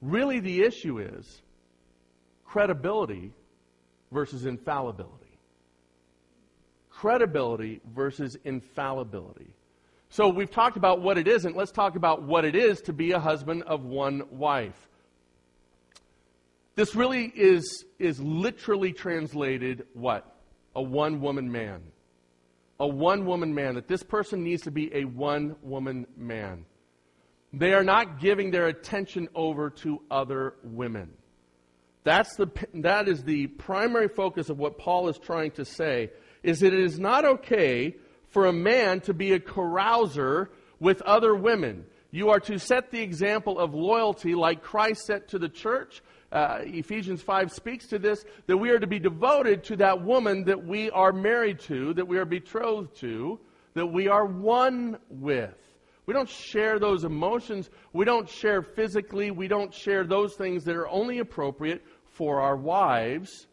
[0.00, 1.42] Really, the issue is
[2.44, 3.32] credibility
[4.12, 5.38] versus infallibility.
[6.90, 9.48] Credibility versus infallibility.
[10.08, 11.56] So we've talked about what it isn't.
[11.56, 14.88] Let's talk about what it is to be a husband of one wife.
[16.76, 20.36] This really is, is literally translated what?
[20.74, 21.80] A one woman man.
[22.78, 23.74] A one woman man.
[23.74, 26.66] That this person needs to be a one woman man.
[27.52, 31.10] They are not giving their attention over to other women.
[32.04, 36.10] That's the, that is the primary focus of what Paul is trying to say,
[36.42, 37.96] is that it is not okay
[38.28, 41.86] for a man to be a carouser with other women.
[42.10, 46.02] You are to set the example of loyalty like Christ set to the church.
[46.32, 50.44] Uh, Ephesians 5 speaks to this that we are to be devoted to that woman
[50.44, 53.38] that we are married to, that we are betrothed to,
[53.74, 55.54] that we are one with.
[56.06, 57.68] We don't share those emotions.
[57.92, 59.30] We don't share physically.
[59.30, 61.84] We don't share those things that are only appropriate
[62.16, 63.46] for our wives,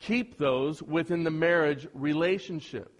[0.00, 2.92] keep those within the marriage relationship.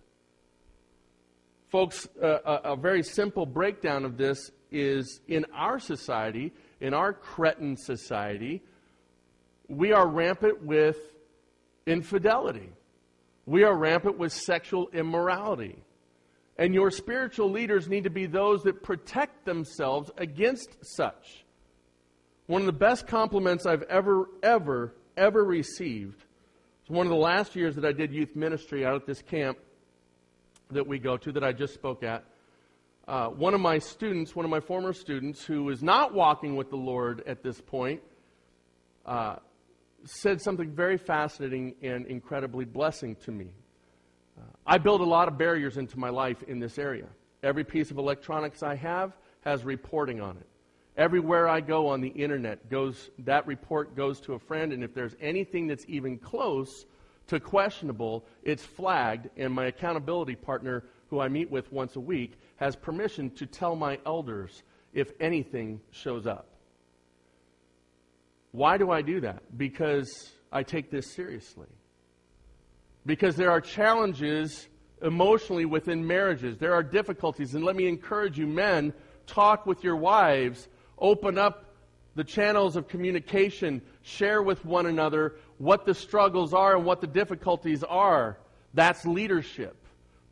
[1.68, 7.12] Folks, uh, a, a very simple breakdown of this is in our society, in our
[7.12, 8.62] Cretan society,
[9.68, 10.96] we are rampant with
[11.86, 12.70] infidelity.
[13.46, 15.82] We are rampant with sexual immorality.
[16.56, 21.44] And your spiritual leaders need to be those that protect themselves against such.
[22.46, 26.24] One of the best compliments I've ever, ever, ever received
[26.88, 29.58] was one of the last years that I did youth ministry out at this camp
[30.70, 32.24] that we go to, that I just spoke at.
[33.10, 36.70] Uh, one of my students, one of my former students, who is not walking with
[36.70, 38.00] the Lord at this point,
[39.04, 39.34] uh,
[40.04, 43.48] said something very fascinating and incredibly blessing to me.
[44.38, 47.06] Uh, I build a lot of barriers into my life in this area.
[47.42, 50.46] Every piece of electronics I have has reporting on it.
[50.96, 54.94] Everywhere I go on the internet goes that report goes to a friend, and if
[54.94, 56.86] there's anything that's even close
[57.26, 62.38] to questionable, it's flagged, and my accountability partner, who I meet with once a week,
[62.60, 66.46] has permission to tell my elders if anything shows up.
[68.52, 69.56] Why do I do that?
[69.56, 71.68] Because I take this seriously.
[73.06, 74.68] Because there are challenges
[75.00, 76.58] emotionally within marriages.
[76.58, 77.54] There are difficulties.
[77.54, 78.92] And let me encourage you, men,
[79.26, 80.68] talk with your wives
[80.98, 81.64] open up
[82.14, 87.06] the channels of communication, share with one another what the struggles are and what the
[87.06, 88.38] difficulties are.
[88.74, 89.79] That's leadership.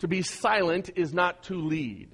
[0.00, 2.08] To be silent is not to lead.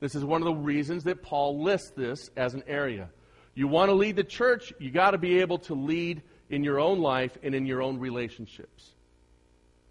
[0.00, 3.08] This is one of the reasons that Paul lists this as an area.
[3.54, 6.78] You want to lead the church, you got to be able to lead in your
[6.78, 8.92] own life and in your own relationships.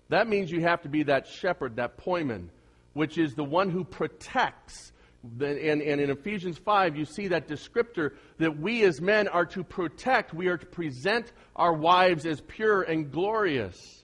[0.09, 2.49] That means you have to be that shepherd, that poimen,
[2.93, 4.91] which is the one who protects
[5.39, 9.63] and, and in Ephesians 5, you see that descriptor that we as men are to
[9.63, 14.03] protect, we are to present our wives as pure and glorious.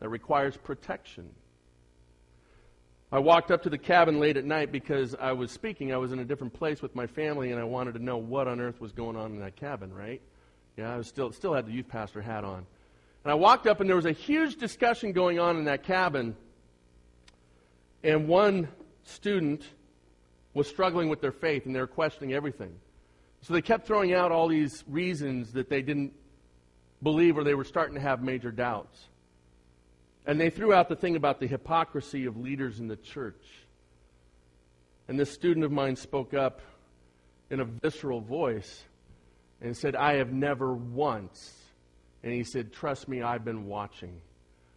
[0.00, 1.30] That requires protection.
[3.10, 5.92] I walked up to the cabin late at night because I was speaking.
[5.92, 8.46] I was in a different place with my family, and I wanted to know what
[8.46, 10.20] on earth was going on in that cabin, right?
[10.76, 12.66] Yeah, I was still, still had the youth pastor hat on.
[13.24, 16.36] And I walked up, and there was a huge discussion going on in that cabin.
[18.04, 18.68] And one
[19.04, 19.64] student
[20.54, 22.74] was struggling with their faith and they were questioning everything.
[23.42, 26.12] So they kept throwing out all these reasons that they didn't
[27.02, 29.08] believe or they were starting to have major doubts.
[30.28, 33.42] And they threw out the thing about the hypocrisy of leaders in the church.
[35.08, 36.60] And this student of mine spoke up
[37.48, 38.84] in a visceral voice
[39.62, 41.54] and said, I have never once,
[42.22, 44.20] and he said, Trust me, I've been watching.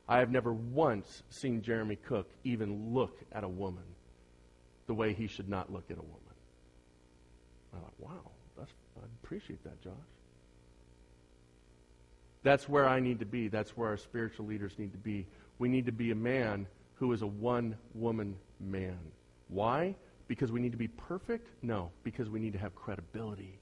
[0.08, 3.84] I have never once seen Jeremy Cook even look at a woman
[4.88, 6.18] the way he should not look at a woman.
[7.74, 9.94] I thought, wow, that's, I appreciate that, Josh.
[12.44, 13.48] That's where I need to be.
[13.48, 15.28] That's where our spiritual leaders need to be.
[15.62, 18.98] We need to be a man who is a one woman man.
[19.48, 19.96] Why?
[20.28, 21.50] Because we need to be perfect?
[21.62, 23.60] No, because we need to have credibility.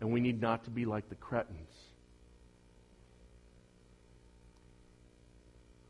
[0.00, 1.74] And we need not to be like the Cretans.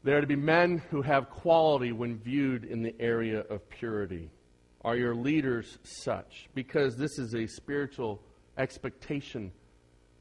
[0.02, 4.32] They are to be men who have quality when viewed in the area of purity.
[4.84, 6.48] Are your leaders such?
[6.56, 8.20] Because this is a spiritual
[8.58, 9.52] expectation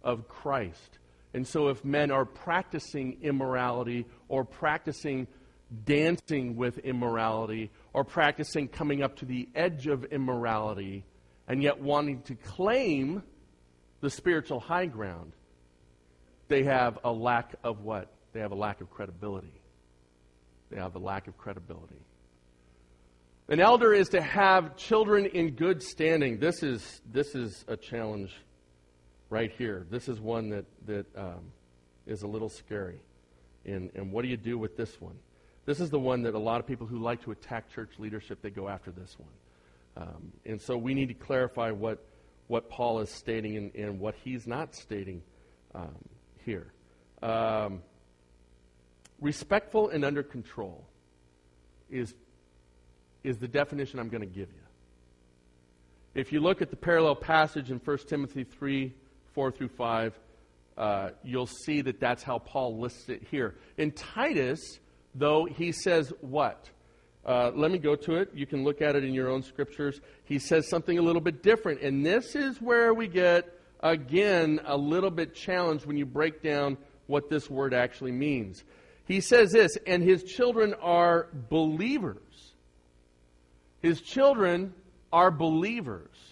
[0.03, 0.99] of Christ.
[1.33, 5.27] And so, if men are practicing immorality or practicing
[5.85, 11.05] dancing with immorality or practicing coming up to the edge of immorality
[11.47, 13.21] and yet wanting to claim
[14.01, 15.33] the spiritual high ground,
[16.47, 18.11] they have a lack of what?
[18.33, 19.61] They have a lack of credibility.
[20.71, 22.01] They have a lack of credibility.
[23.47, 26.39] An elder is to have children in good standing.
[26.39, 28.35] This is, this is a challenge
[29.29, 29.85] right here.
[29.89, 31.51] This is one that, that um,
[32.05, 32.99] is a little scary.
[33.65, 35.15] And, and what do you do with this one?
[35.65, 38.41] This is the one that a lot of people who like to attack church leadership,
[38.41, 40.07] they go after this one.
[40.07, 42.03] Um, and so we need to clarify what,
[42.47, 45.21] what Paul is stating and, and what he's not stating
[45.75, 45.95] um,
[46.45, 46.71] here.
[47.21, 47.81] Um,
[49.19, 50.87] respectful and under control
[51.89, 52.15] is,
[53.23, 54.69] is the definition I'm going to give you.
[56.15, 58.93] If you look at the parallel passage in 1 Timothy 3
[59.39, 60.19] 4 through 5,
[60.77, 63.55] uh, you'll see that that's how Paul lists it here.
[63.77, 64.59] In Titus,
[65.15, 66.69] though, he says what?
[67.25, 68.31] Uh, let me go to it.
[68.33, 70.01] You can look at it in your own scriptures.
[70.25, 71.79] He says something a little bit different.
[71.79, 73.47] And this is where we get,
[73.79, 76.75] again, a little bit challenged when you break down
[77.07, 78.65] what this word actually means.
[79.05, 82.51] He says this, and his children are believers.
[83.81, 84.73] His children
[85.13, 86.28] are believers.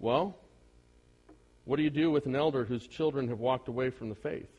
[0.00, 0.36] Well,
[1.64, 4.50] what do you do with an elder whose children have walked away from the faith?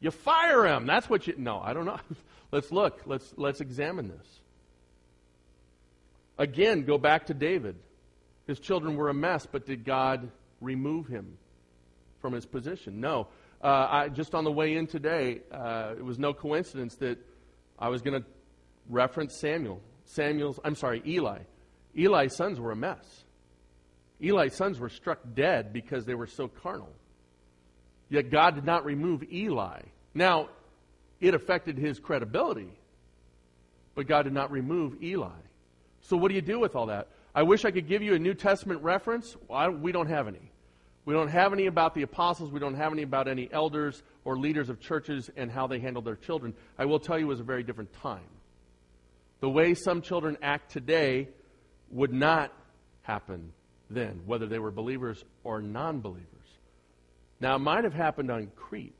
[0.00, 0.86] You fire him.
[0.86, 1.34] That's what you.
[1.38, 1.98] No, I don't know.
[2.52, 3.00] let's look.
[3.06, 4.40] Let's let's examine this.
[6.36, 7.76] Again, go back to David.
[8.46, 10.30] His children were a mess, but did God
[10.60, 11.38] remove him
[12.20, 13.00] from his position?
[13.00, 13.28] No.
[13.62, 17.18] Uh, I, just on the way in today, uh, it was no coincidence that
[17.78, 18.28] I was going to
[18.90, 19.80] reference Samuel.
[20.04, 21.38] Samuel's, I'm sorry, Eli.
[21.96, 23.23] Eli's sons were a mess.
[24.20, 26.92] Eli's sons were struck dead because they were so carnal.
[28.08, 29.80] Yet God did not remove Eli.
[30.14, 30.48] Now,
[31.20, 32.70] it affected his credibility,
[33.94, 35.28] but God did not remove Eli.
[36.02, 37.08] So, what do you do with all that?
[37.34, 39.36] I wish I could give you a New Testament reference.
[39.48, 40.50] Well, we don't have any.
[41.04, 42.50] We don't have any about the apostles.
[42.50, 46.04] We don't have any about any elders or leaders of churches and how they handled
[46.04, 46.54] their children.
[46.78, 48.22] I will tell you it was a very different time.
[49.40, 51.28] The way some children act today
[51.90, 52.52] would not
[53.02, 53.52] happen
[53.90, 56.28] then, whether they were believers or non believers.
[57.40, 58.94] Now, it might have happened on Crete.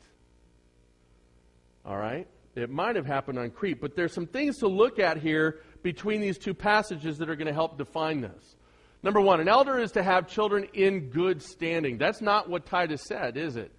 [1.85, 2.27] All right?
[2.55, 6.21] It might have happened on Crete, but there's some things to look at here between
[6.21, 8.57] these two passages that are going to help define this.
[9.03, 11.99] Number one, an elder is to have children in good standing.
[11.99, 13.71] That's not what Titus said, is it?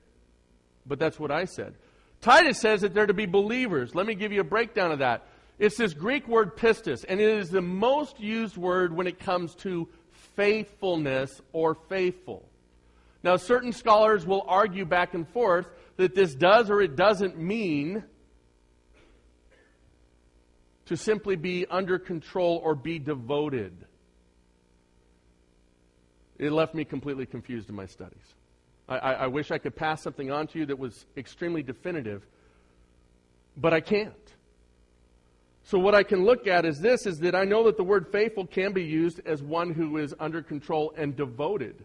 [0.86, 1.74] But that's what I said.
[2.22, 3.96] Titus says that they're to be believers.
[3.96, 5.28] Let me give you a breakdown of that.
[5.58, 9.56] It's this Greek word pistis, and it is the most used word when it comes
[9.56, 9.88] to
[10.36, 12.48] faithfulness or faithful.
[13.24, 15.66] Now, certain scholars will argue back and forth
[15.98, 18.04] that this does or it doesn't mean
[20.86, 23.74] to simply be under control or be devoted.
[26.38, 28.36] It left me completely confused in my studies.
[28.88, 32.24] I, I, I wish I could pass something on to you that was extremely definitive,
[33.58, 34.35] but I can't.
[35.66, 38.12] So what I can look at is this is that I know that the word
[38.12, 41.84] faithful can be used as one who is under control and devoted.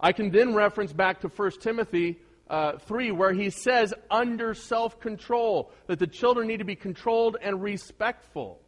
[0.00, 5.72] I can then reference back to 1 Timothy uh, 3 where he says under self-control
[5.88, 8.60] that the children need to be controlled and respectful.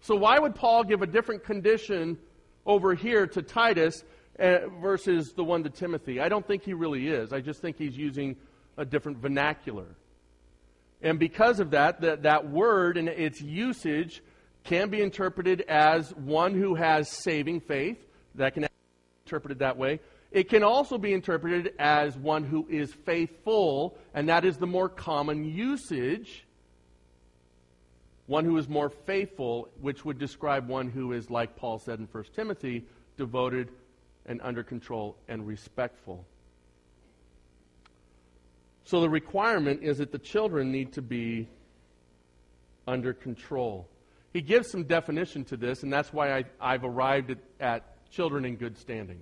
[0.00, 2.18] So why would Paul give a different condition
[2.66, 4.02] over here to Titus
[4.40, 6.20] uh, versus the one to Timothy?
[6.20, 7.32] I don't think he really is.
[7.32, 8.34] I just think he's using
[8.76, 9.86] a different vernacular.
[11.06, 14.24] And because of that, that, that word and its usage
[14.64, 18.04] can be interpreted as one who has saving faith.
[18.34, 18.68] That can be
[19.24, 20.00] interpreted that way.
[20.32, 24.88] It can also be interpreted as one who is faithful, and that is the more
[24.88, 26.44] common usage.
[28.26, 32.08] One who is more faithful, which would describe one who is, like Paul said in
[32.10, 32.84] 1 Timothy,
[33.16, 33.68] devoted
[34.26, 36.26] and under control and respectful.
[38.86, 41.48] So the requirement is that the children need to be
[42.86, 43.88] under control.
[44.32, 48.44] He gives some definition to this, and that's why I, have arrived at, at, children
[48.44, 49.18] in good standing.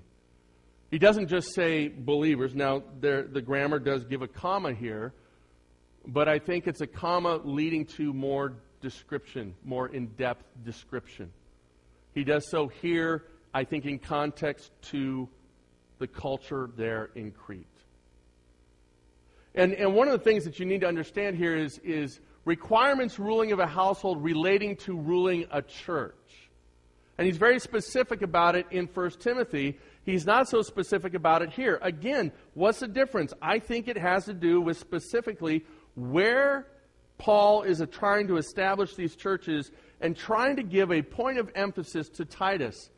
[0.90, 2.54] He doesn't just say believers.
[2.54, 5.14] Now, the grammar does give a comma here,
[6.06, 8.52] but I think it's a comma leading to more
[8.82, 11.32] description, more in depth description.
[12.14, 15.26] He does so here, I think, in context to
[15.98, 17.66] the culture there in Crete.
[19.54, 23.18] And, and one of the things that you need to understand here is, is requirements
[23.18, 26.14] ruling of a household relating to ruling a church.
[27.16, 29.78] And he's very specific about it in 1 Timothy.
[30.04, 31.78] He's not so specific about it here.
[31.80, 33.32] Again, what's the difference?
[33.40, 36.66] I think it has to do with specifically where
[37.18, 42.08] Paul is trying to establish these churches and trying to give a point of emphasis
[42.10, 42.90] to Titus.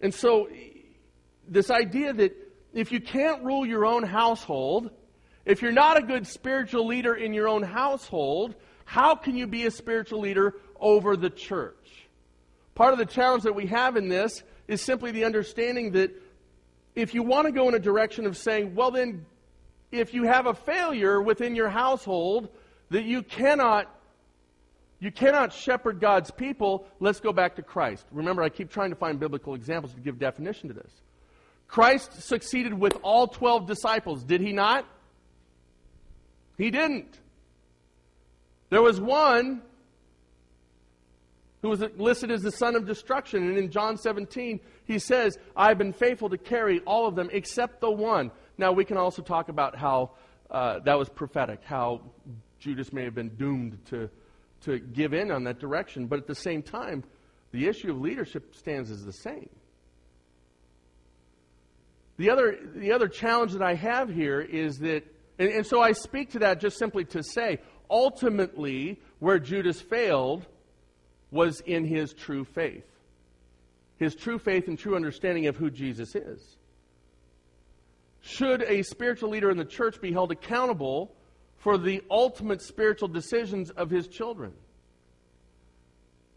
[0.00, 0.48] And so,
[1.46, 2.34] this idea that
[2.72, 4.90] if you can't rule your own household,
[5.44, 9.66] if you're not a good spiritual leader in your own household, how can you be
[9.66, 12.08] a spiritual leader over the church?
[12.74, 16.10] Part of the challenge that we have in this is simply the understanding that
[16.94, 19.26] if you want to go in a direction of saying, well, then
[19.90, 22.48] if you have a failure within your household
[22.90, 23.88] that you cannot
[25.00, 28.06] you cannot shepherd God's people, let's go back to Christ.
[28.12, 30.92] Remember, I keep trying to find biblical examples to give definition to this.
[31.66, 34.86] Christ succeeded with all 12 disciples, did he not?
[36.62, 37.18] He didn't.
[38.70, 39.62] There was one
[41.60, 43.48] who was listed as the son of destruction.
[43.48, 47.80] And in John 17, he says, I've been faithful to carry all of them except
[47.80, 48.30] the one.
[48.58, 50.12] Now, we can also talk about how
[50.52, 52.02] uh, that was prophetic, how
[52.60, 54.08] Judas may have been doomed to
[54.60, 56.06] to give in on that direction.
[56.06, 57.02] But at the same time,
[57.50, 59.48] the issue of leadership stands as the same.
[62.18, 65.02] The other, the other challenge that I have here is that,
[65.42, 67.58] and, and so I speak to that just simply to say,
[67.90, 70.46] ultimately, where Judas failed
[71.32, 72.86] was in his true faith.
[73.96, 76.56] His true faith and true understanding of who Jesus is.
[78.20, 81.12] Should a spiritual leader in the church be held accountable
[81.56, 84.52] for the ultimate spiritual decisions of his children.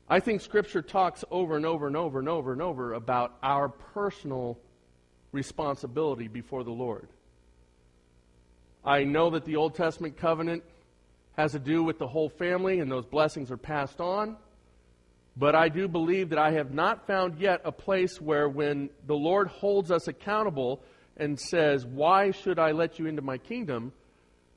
[0.10, 3.70] I think Scripture talks over and over and over and over and over about our
[3.70, 4.58] personal
[5.32, 7.08] responsibility before the Lord.
[8.86, 10.64] I know that the Old Testament covenant
[11.38, 14.38] has to do with the whole family and those blessings are passed on.
[15.38, 19.16] But I do believe that I have not found yet a place where when the
[19.16, 20.82] Lord holds us accountable
[21.18, 23.92] and says, Why should I let you into my kingdom?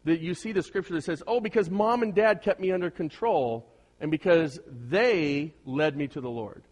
[0.08, 2.90] that you see the scripture that says, Oh, because mom and dad kept me under
[2.90, 3.66] control,
[4.00, 6.62] and because they led me to the Lord.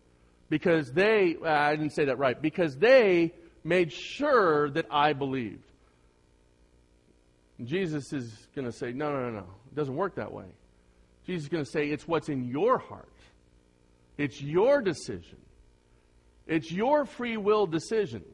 [0.49, 3.35] Because they, I didn't say that right, because they
[3.65, 5.66] made sure that I believed.
[7.65, 9.47] Jesus is going to say, No, no, no, no.
[9.71, 10.47] It doesn't work that way.
[11.27, 13.13] Jesus is going to say, It's what's in your heart,
[14.19, 15.39] it's your decision,
[16.47, 18.25] it's your free will decision.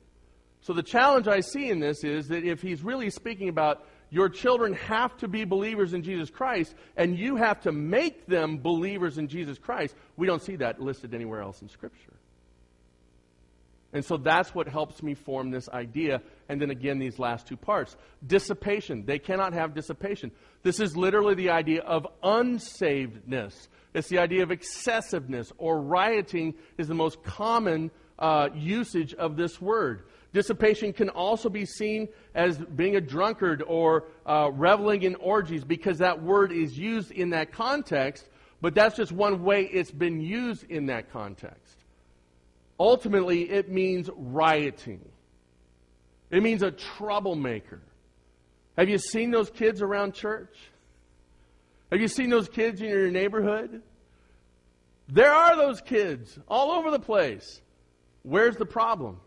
[0.61, 4.29] So the challenge I see in this is that if he's really speaking about your
[4.29, 9.16] children have to be believers in Jesus Christ, and you have to make them believers
[9.16, 9.95] in Jesus Christ.
[10.18, 12.12] We don't see that listed anywhere else in Scripture.
[13.95, 16.20] And so that's what helps me form this idea.
[16.53, 17.96] And then again, these last two parts
[18.26, 19.07] dissipation.
[19.07, 20.30] They cannot have dissipation.
[20.62, 23.68] This is literally the idea of unsavedness.
[23.94, 29.62] It's the idea of excessiveness or rioting, is the most common uh, usage of this
[29.62, 30.03] word.
[30.34, 35.98] Dissipation can also be seen as being a drunkard or uh, reveling in orgies because
[35.98, 38.28] that word is used in that context,
[38.61, 41.78] but that's just one way it's been used in that context.
[42.78, 45.00] Ultimately, it means rioting,
[46.33, 47.80] it means a troublemaker.
[48.76, 50.57] Have you seen those kids around church?
[51.93, 53.83] Have you seen those kids in your neighborhood?
[55.09, 57.61] There are those kids all over the place.
[58.22, 59.20] Where's the problem?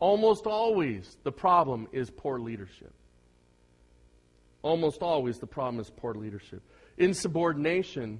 [0.00, 2.92] Almost always, the problem is poor leadership.
[4.62, 6.62] Almost always, the problem is poor leadership.
[6.98, 8.18] Insubordination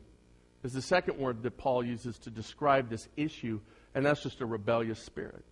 [0.62, 3.60] is the second word that Paul uses to describe this issue,
[3.94, 5.44] and that's just a rebellious spirit.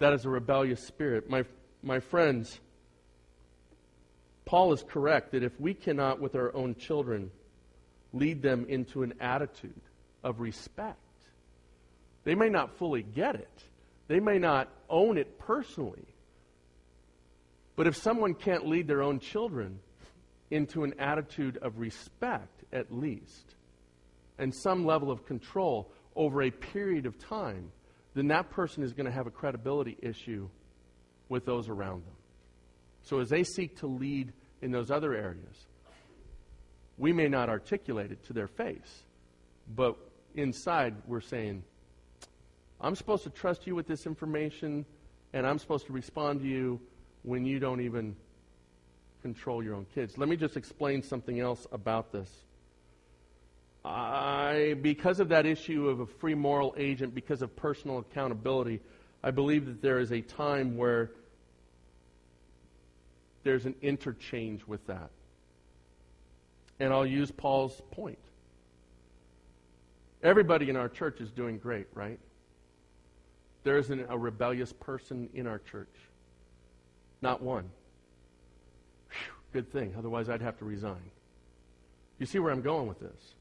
[0.00, 1.30] That is a rebellious spirit.
[1.30, 1.44] My,
[1.82, 2.58] my friends,
[4.44, 7.30] Paul is correct that if we cannot, with our own children,
[8.12, 9.80] lead them into an attitude
[10.24, 10.98] of respect,
[12.24, 13.64] they may not fully get it
[14.10, 16.04] they may not own it personally.
[17.76, 19.78] But if someone can't lead their own children
[20.50, 23.54] into an attitude of respect, at least,
[24.36, 27.70] and some level of control over a period of time,
[28.14, 30.48] then that person is going to have a credibility issue
[31.28, 32.14] with those around them.
[33.02, 34.32] So as they seek to lead
[34.62, 35.66] in those other areas,
[36.98, 39.04] we may not articulate it to their face,
[39.74, 39.96] but
[40.34, 41.62] inside we're saying,
[42.80, 44.84] I'm supposed to trust you with this information,
[45.32, 46.80] and I'm supposed to respond to you
[47.22, 48.16] when you don't even
[49.22, 50.18] control your own kids.
[50.18, 52.30] Let me just explain something else about this.
[53.84, 58.80] I, because of that issue of a free moral agent, because of personal accountability,
[59.22, 61.10] I believe that there is a time where
[63.42, 65.10] there's an interchange with that.
[66.78, 68.18] And I'll use Paul's point.
[70.22, 72.18] Everybody in our church is doing great, right?
[73.64, 75.94] There isn't a rebellious person in our church.
[77.22, 77.70] Not one.
[79.10, 79.94] Whew, good thing.
[79.96, 81.10] Otherwise, I'd have to resign.
[82.18, 83.34] You see where I'm going with this?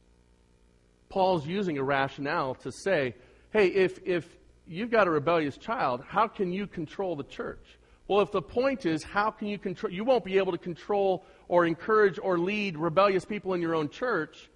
[1.10, 3.16] Paul's using a rationale to say,
[3.52, 4.28] hey, if, if
[4.68, 7.78] you've got a rebellious child, how can you control the church?
[8.08, 11.26] Well, if the point is, how can you control, you won't be able to control
[11.48, 14.50] or encourage or lead rebellious people in your own church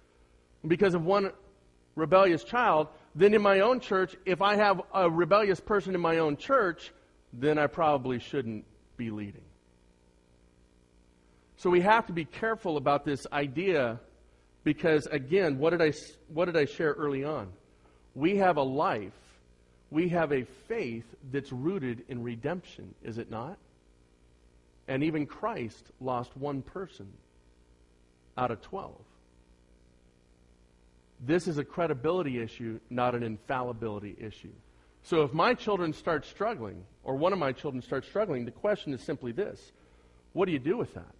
[0.66, 1.30] because of one
[1.96, 6.18] rebellious child, then in my own church, if I have a rebellious person in my
[6.18, 6.92] own church,
[7.32, 8.64] then I probably shouldn't
[8.96, 9.44] be leading.
[11.56, 14.00] So we have to be careful about this idea
[14.64, 15.92] because, again, what did I,
[16.28, 17.48] what did I share early on?
[18.14, 19.12] We have a life,
[19.90, 23.58] we have a faith that's rooted in redemption, is it not?
[24.88, 27.12] And even Christ lost one person
[28.36, 28.92] out of 12.
[31.20, 34.52] This is a credibility issue, not an infallibility issue.
[35.02, 38.92] So if my children start struggling, or one of my children starts struggling, the question
[38.94, 39.72] is simply this
[40.32, 41.14] what do you do with that?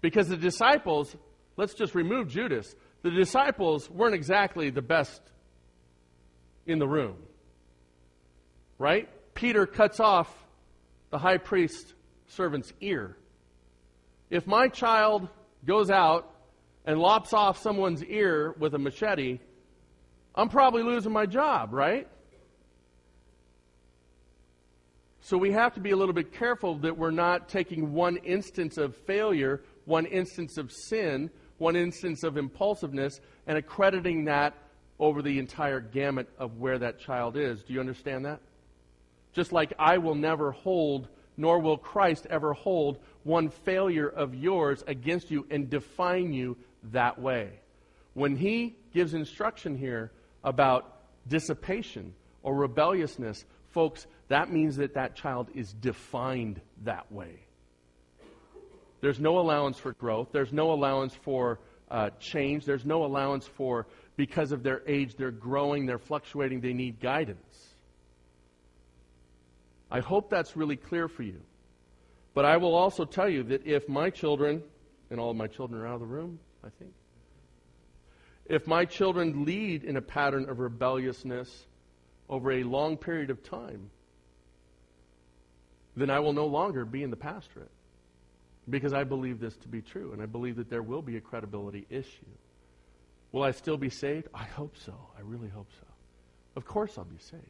[0.00, 1.14] Because the disciples,
[1.56, 5.20] let's just remove Judas, the disciples weren't exactly the best
[6.66, 7.16] in the room.
[8.78, 9.08] Right?
[9.34, 10.32] Peter cuts off
[11.10, 11.94] the high priest
[12.28, 13.16] servant's ear.
[14.30, 15.28] If my child
[15.64, 16.30] goes out
[16.84, 19.38] and lops off someone's ear with a machete,
[20.34, 22.08] I'm probably losing my job, right?
[25.20, 28.76] So we have to be a little bit careful that we're not taking one instance
[28.76, 34.54] of failure, one instance of sin, one instance of impulsiveness, and accrediting that
[34.98, 37.62] over the entire gamut of where that child is.
[37.62, 38.40] Do you understand that?
[39.32, 44.84] Just like I will never hold, nor will Christ ever hold, one failure of yours
[44.86, 46.56] against you and define you
[46.92, 47.50] that way.
[48.14, 50.12] When he gives instruction here
[50.44, 57.40] about dissipation or rebelliousness, folks, that means that that child is defined that way.
[59.04, 60.28] There's no allowance for growth.
[60.32, 62.64] There's no allowance for uh, change.
[62.64, 63.86] There's no allowance for,
[64.16, 67.74] because of their age, they're growing, they're fluctuating, they need guidance.
[69.90, 71.42] I hope that's really clear for you.
[72.32, 74.62] But I will also tell you that if my children,
[75.10, 76.94] and all of my children are out of the room, I think.
[78.46, 81.66] If my children lead in a pattern of rebelliousness
[82.30, 83.90] over a long period of time,
[85.94, 87.70] then I will no longer be in the pastorate
[88.68, 91.20] because I believe this to be true, and I believe that there will be a
[91.20, 92.26] credibility issue.
[93.32, 94.28] Will I still be saved?
[94.32, 94.94] I hope so.
[95.18, 95.86] I really hope so.
[96.56, 97.42] Of course, I'll be saved.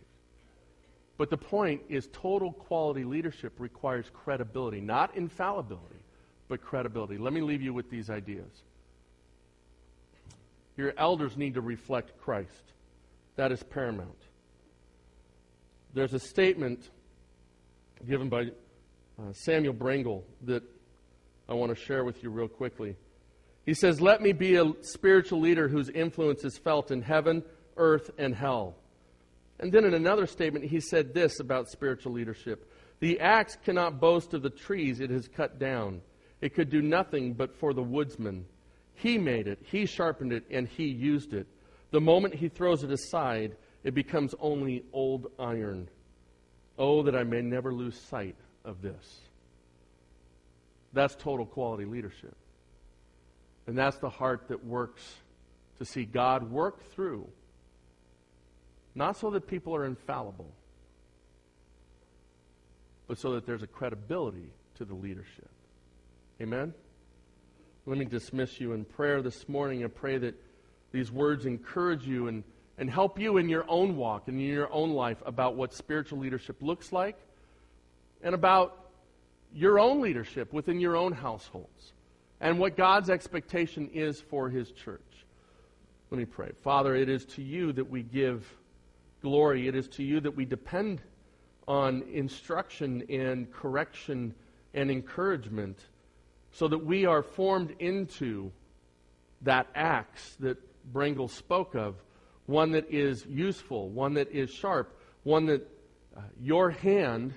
[1.16, 6.00] But the point is, total quality leadership requires credibility, not infallibility,
[6.48, 7.18] but credibility.
[7.18, 8.50] Let me leave you with these ideas.
[10.76, 12.72] Your elders need to reflect Christ.
[13.36, 14.18] That is paramount.
[15.92, 16.88] There's a statement
[18.08, 18.46] given by
[19.18, 20.64] uh, Samuel Brengle that
[21.48, 22.96] I want to share with you real quickly.
[23.66, 27.42] He says, Let me be a spiritual leader whose influence is felt in heaven,
[27.76, 28.76] earth, and hell.
[29.60, 32.70] And then in another statement, he said this about spiritual leadership
[33.00, 36.00] The axe cannot boast of the trees it has cut down,
[36.40, 38.46] it could do nothing but for the woodsman.
[38.94, 41.46] He made it, He sharpened it, and He used it.
[41.90, 45.88] The moment He throws it aside, it becomes only old iron.
[46.78, 49.20] Oh, that I may never lose sight of this.
[50.94, 52.36] That's total quality leadership.
[53.66, 55.02] And that's the heart that works
[55.78, 57.28] to see God work through,
[58.94, 60.52] not so that people are infallible,
[63.08, 65.50] but so that there's a credibility to the leadership.
[66.40, 66.72] Amen?
[67.86, 69.82] Let me dismiss you in prayer this morning.
[69.82, 70.34] and pray that
[70.92, 72.44] these words encourage you and,
[72.78, 76.20] and help you in your own walk and in your own life about what spiritual
[76.20, 77.16] leadership looks like
[78.22, 78.83] and about
[79.54, 81.92] your own leadership within your own households
[82.40, 85.00] and what God's expectation is for His church.
[86.10, 86.50] Let me pray.
[86.62, 88.46] Father, it is to you that we give
[89.22, 91.00] glory, it is to you that we depend
[91.66, 94.34] on instruction and correction
[94.74, 95.78] and encouragement
[96.52, 98.52] so that we are formed into
[99.42, 100.58] that axe that
[100.92, 101.96] Brengle spoke of,
[102.46, 105.66] one that is useful, one that is sharp, one that
[106.16, 107.32] uh, your hand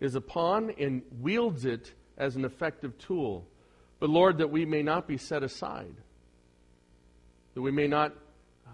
[0.00, 3.46] is upon and wields it as an effective tool.
[3.98, 5.94] But Lord, that we may not be set aside,
[7.54, 8.12] that we may not
[8.66, 8.70] uh,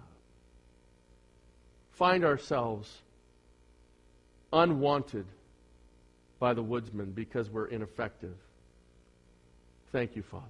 [1.93, 3.03] find ourselves
[4.53, 5.27] unwanted
[6.39, 8.35] by the woodsman because we're ineffective.
[9.93, 10.47] Thank you, Father.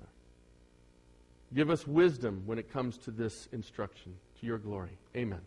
[1.55, 4.97] Give us wisdom when it comes to this instruction, to your glory.
[5.15, 5.41] Amen.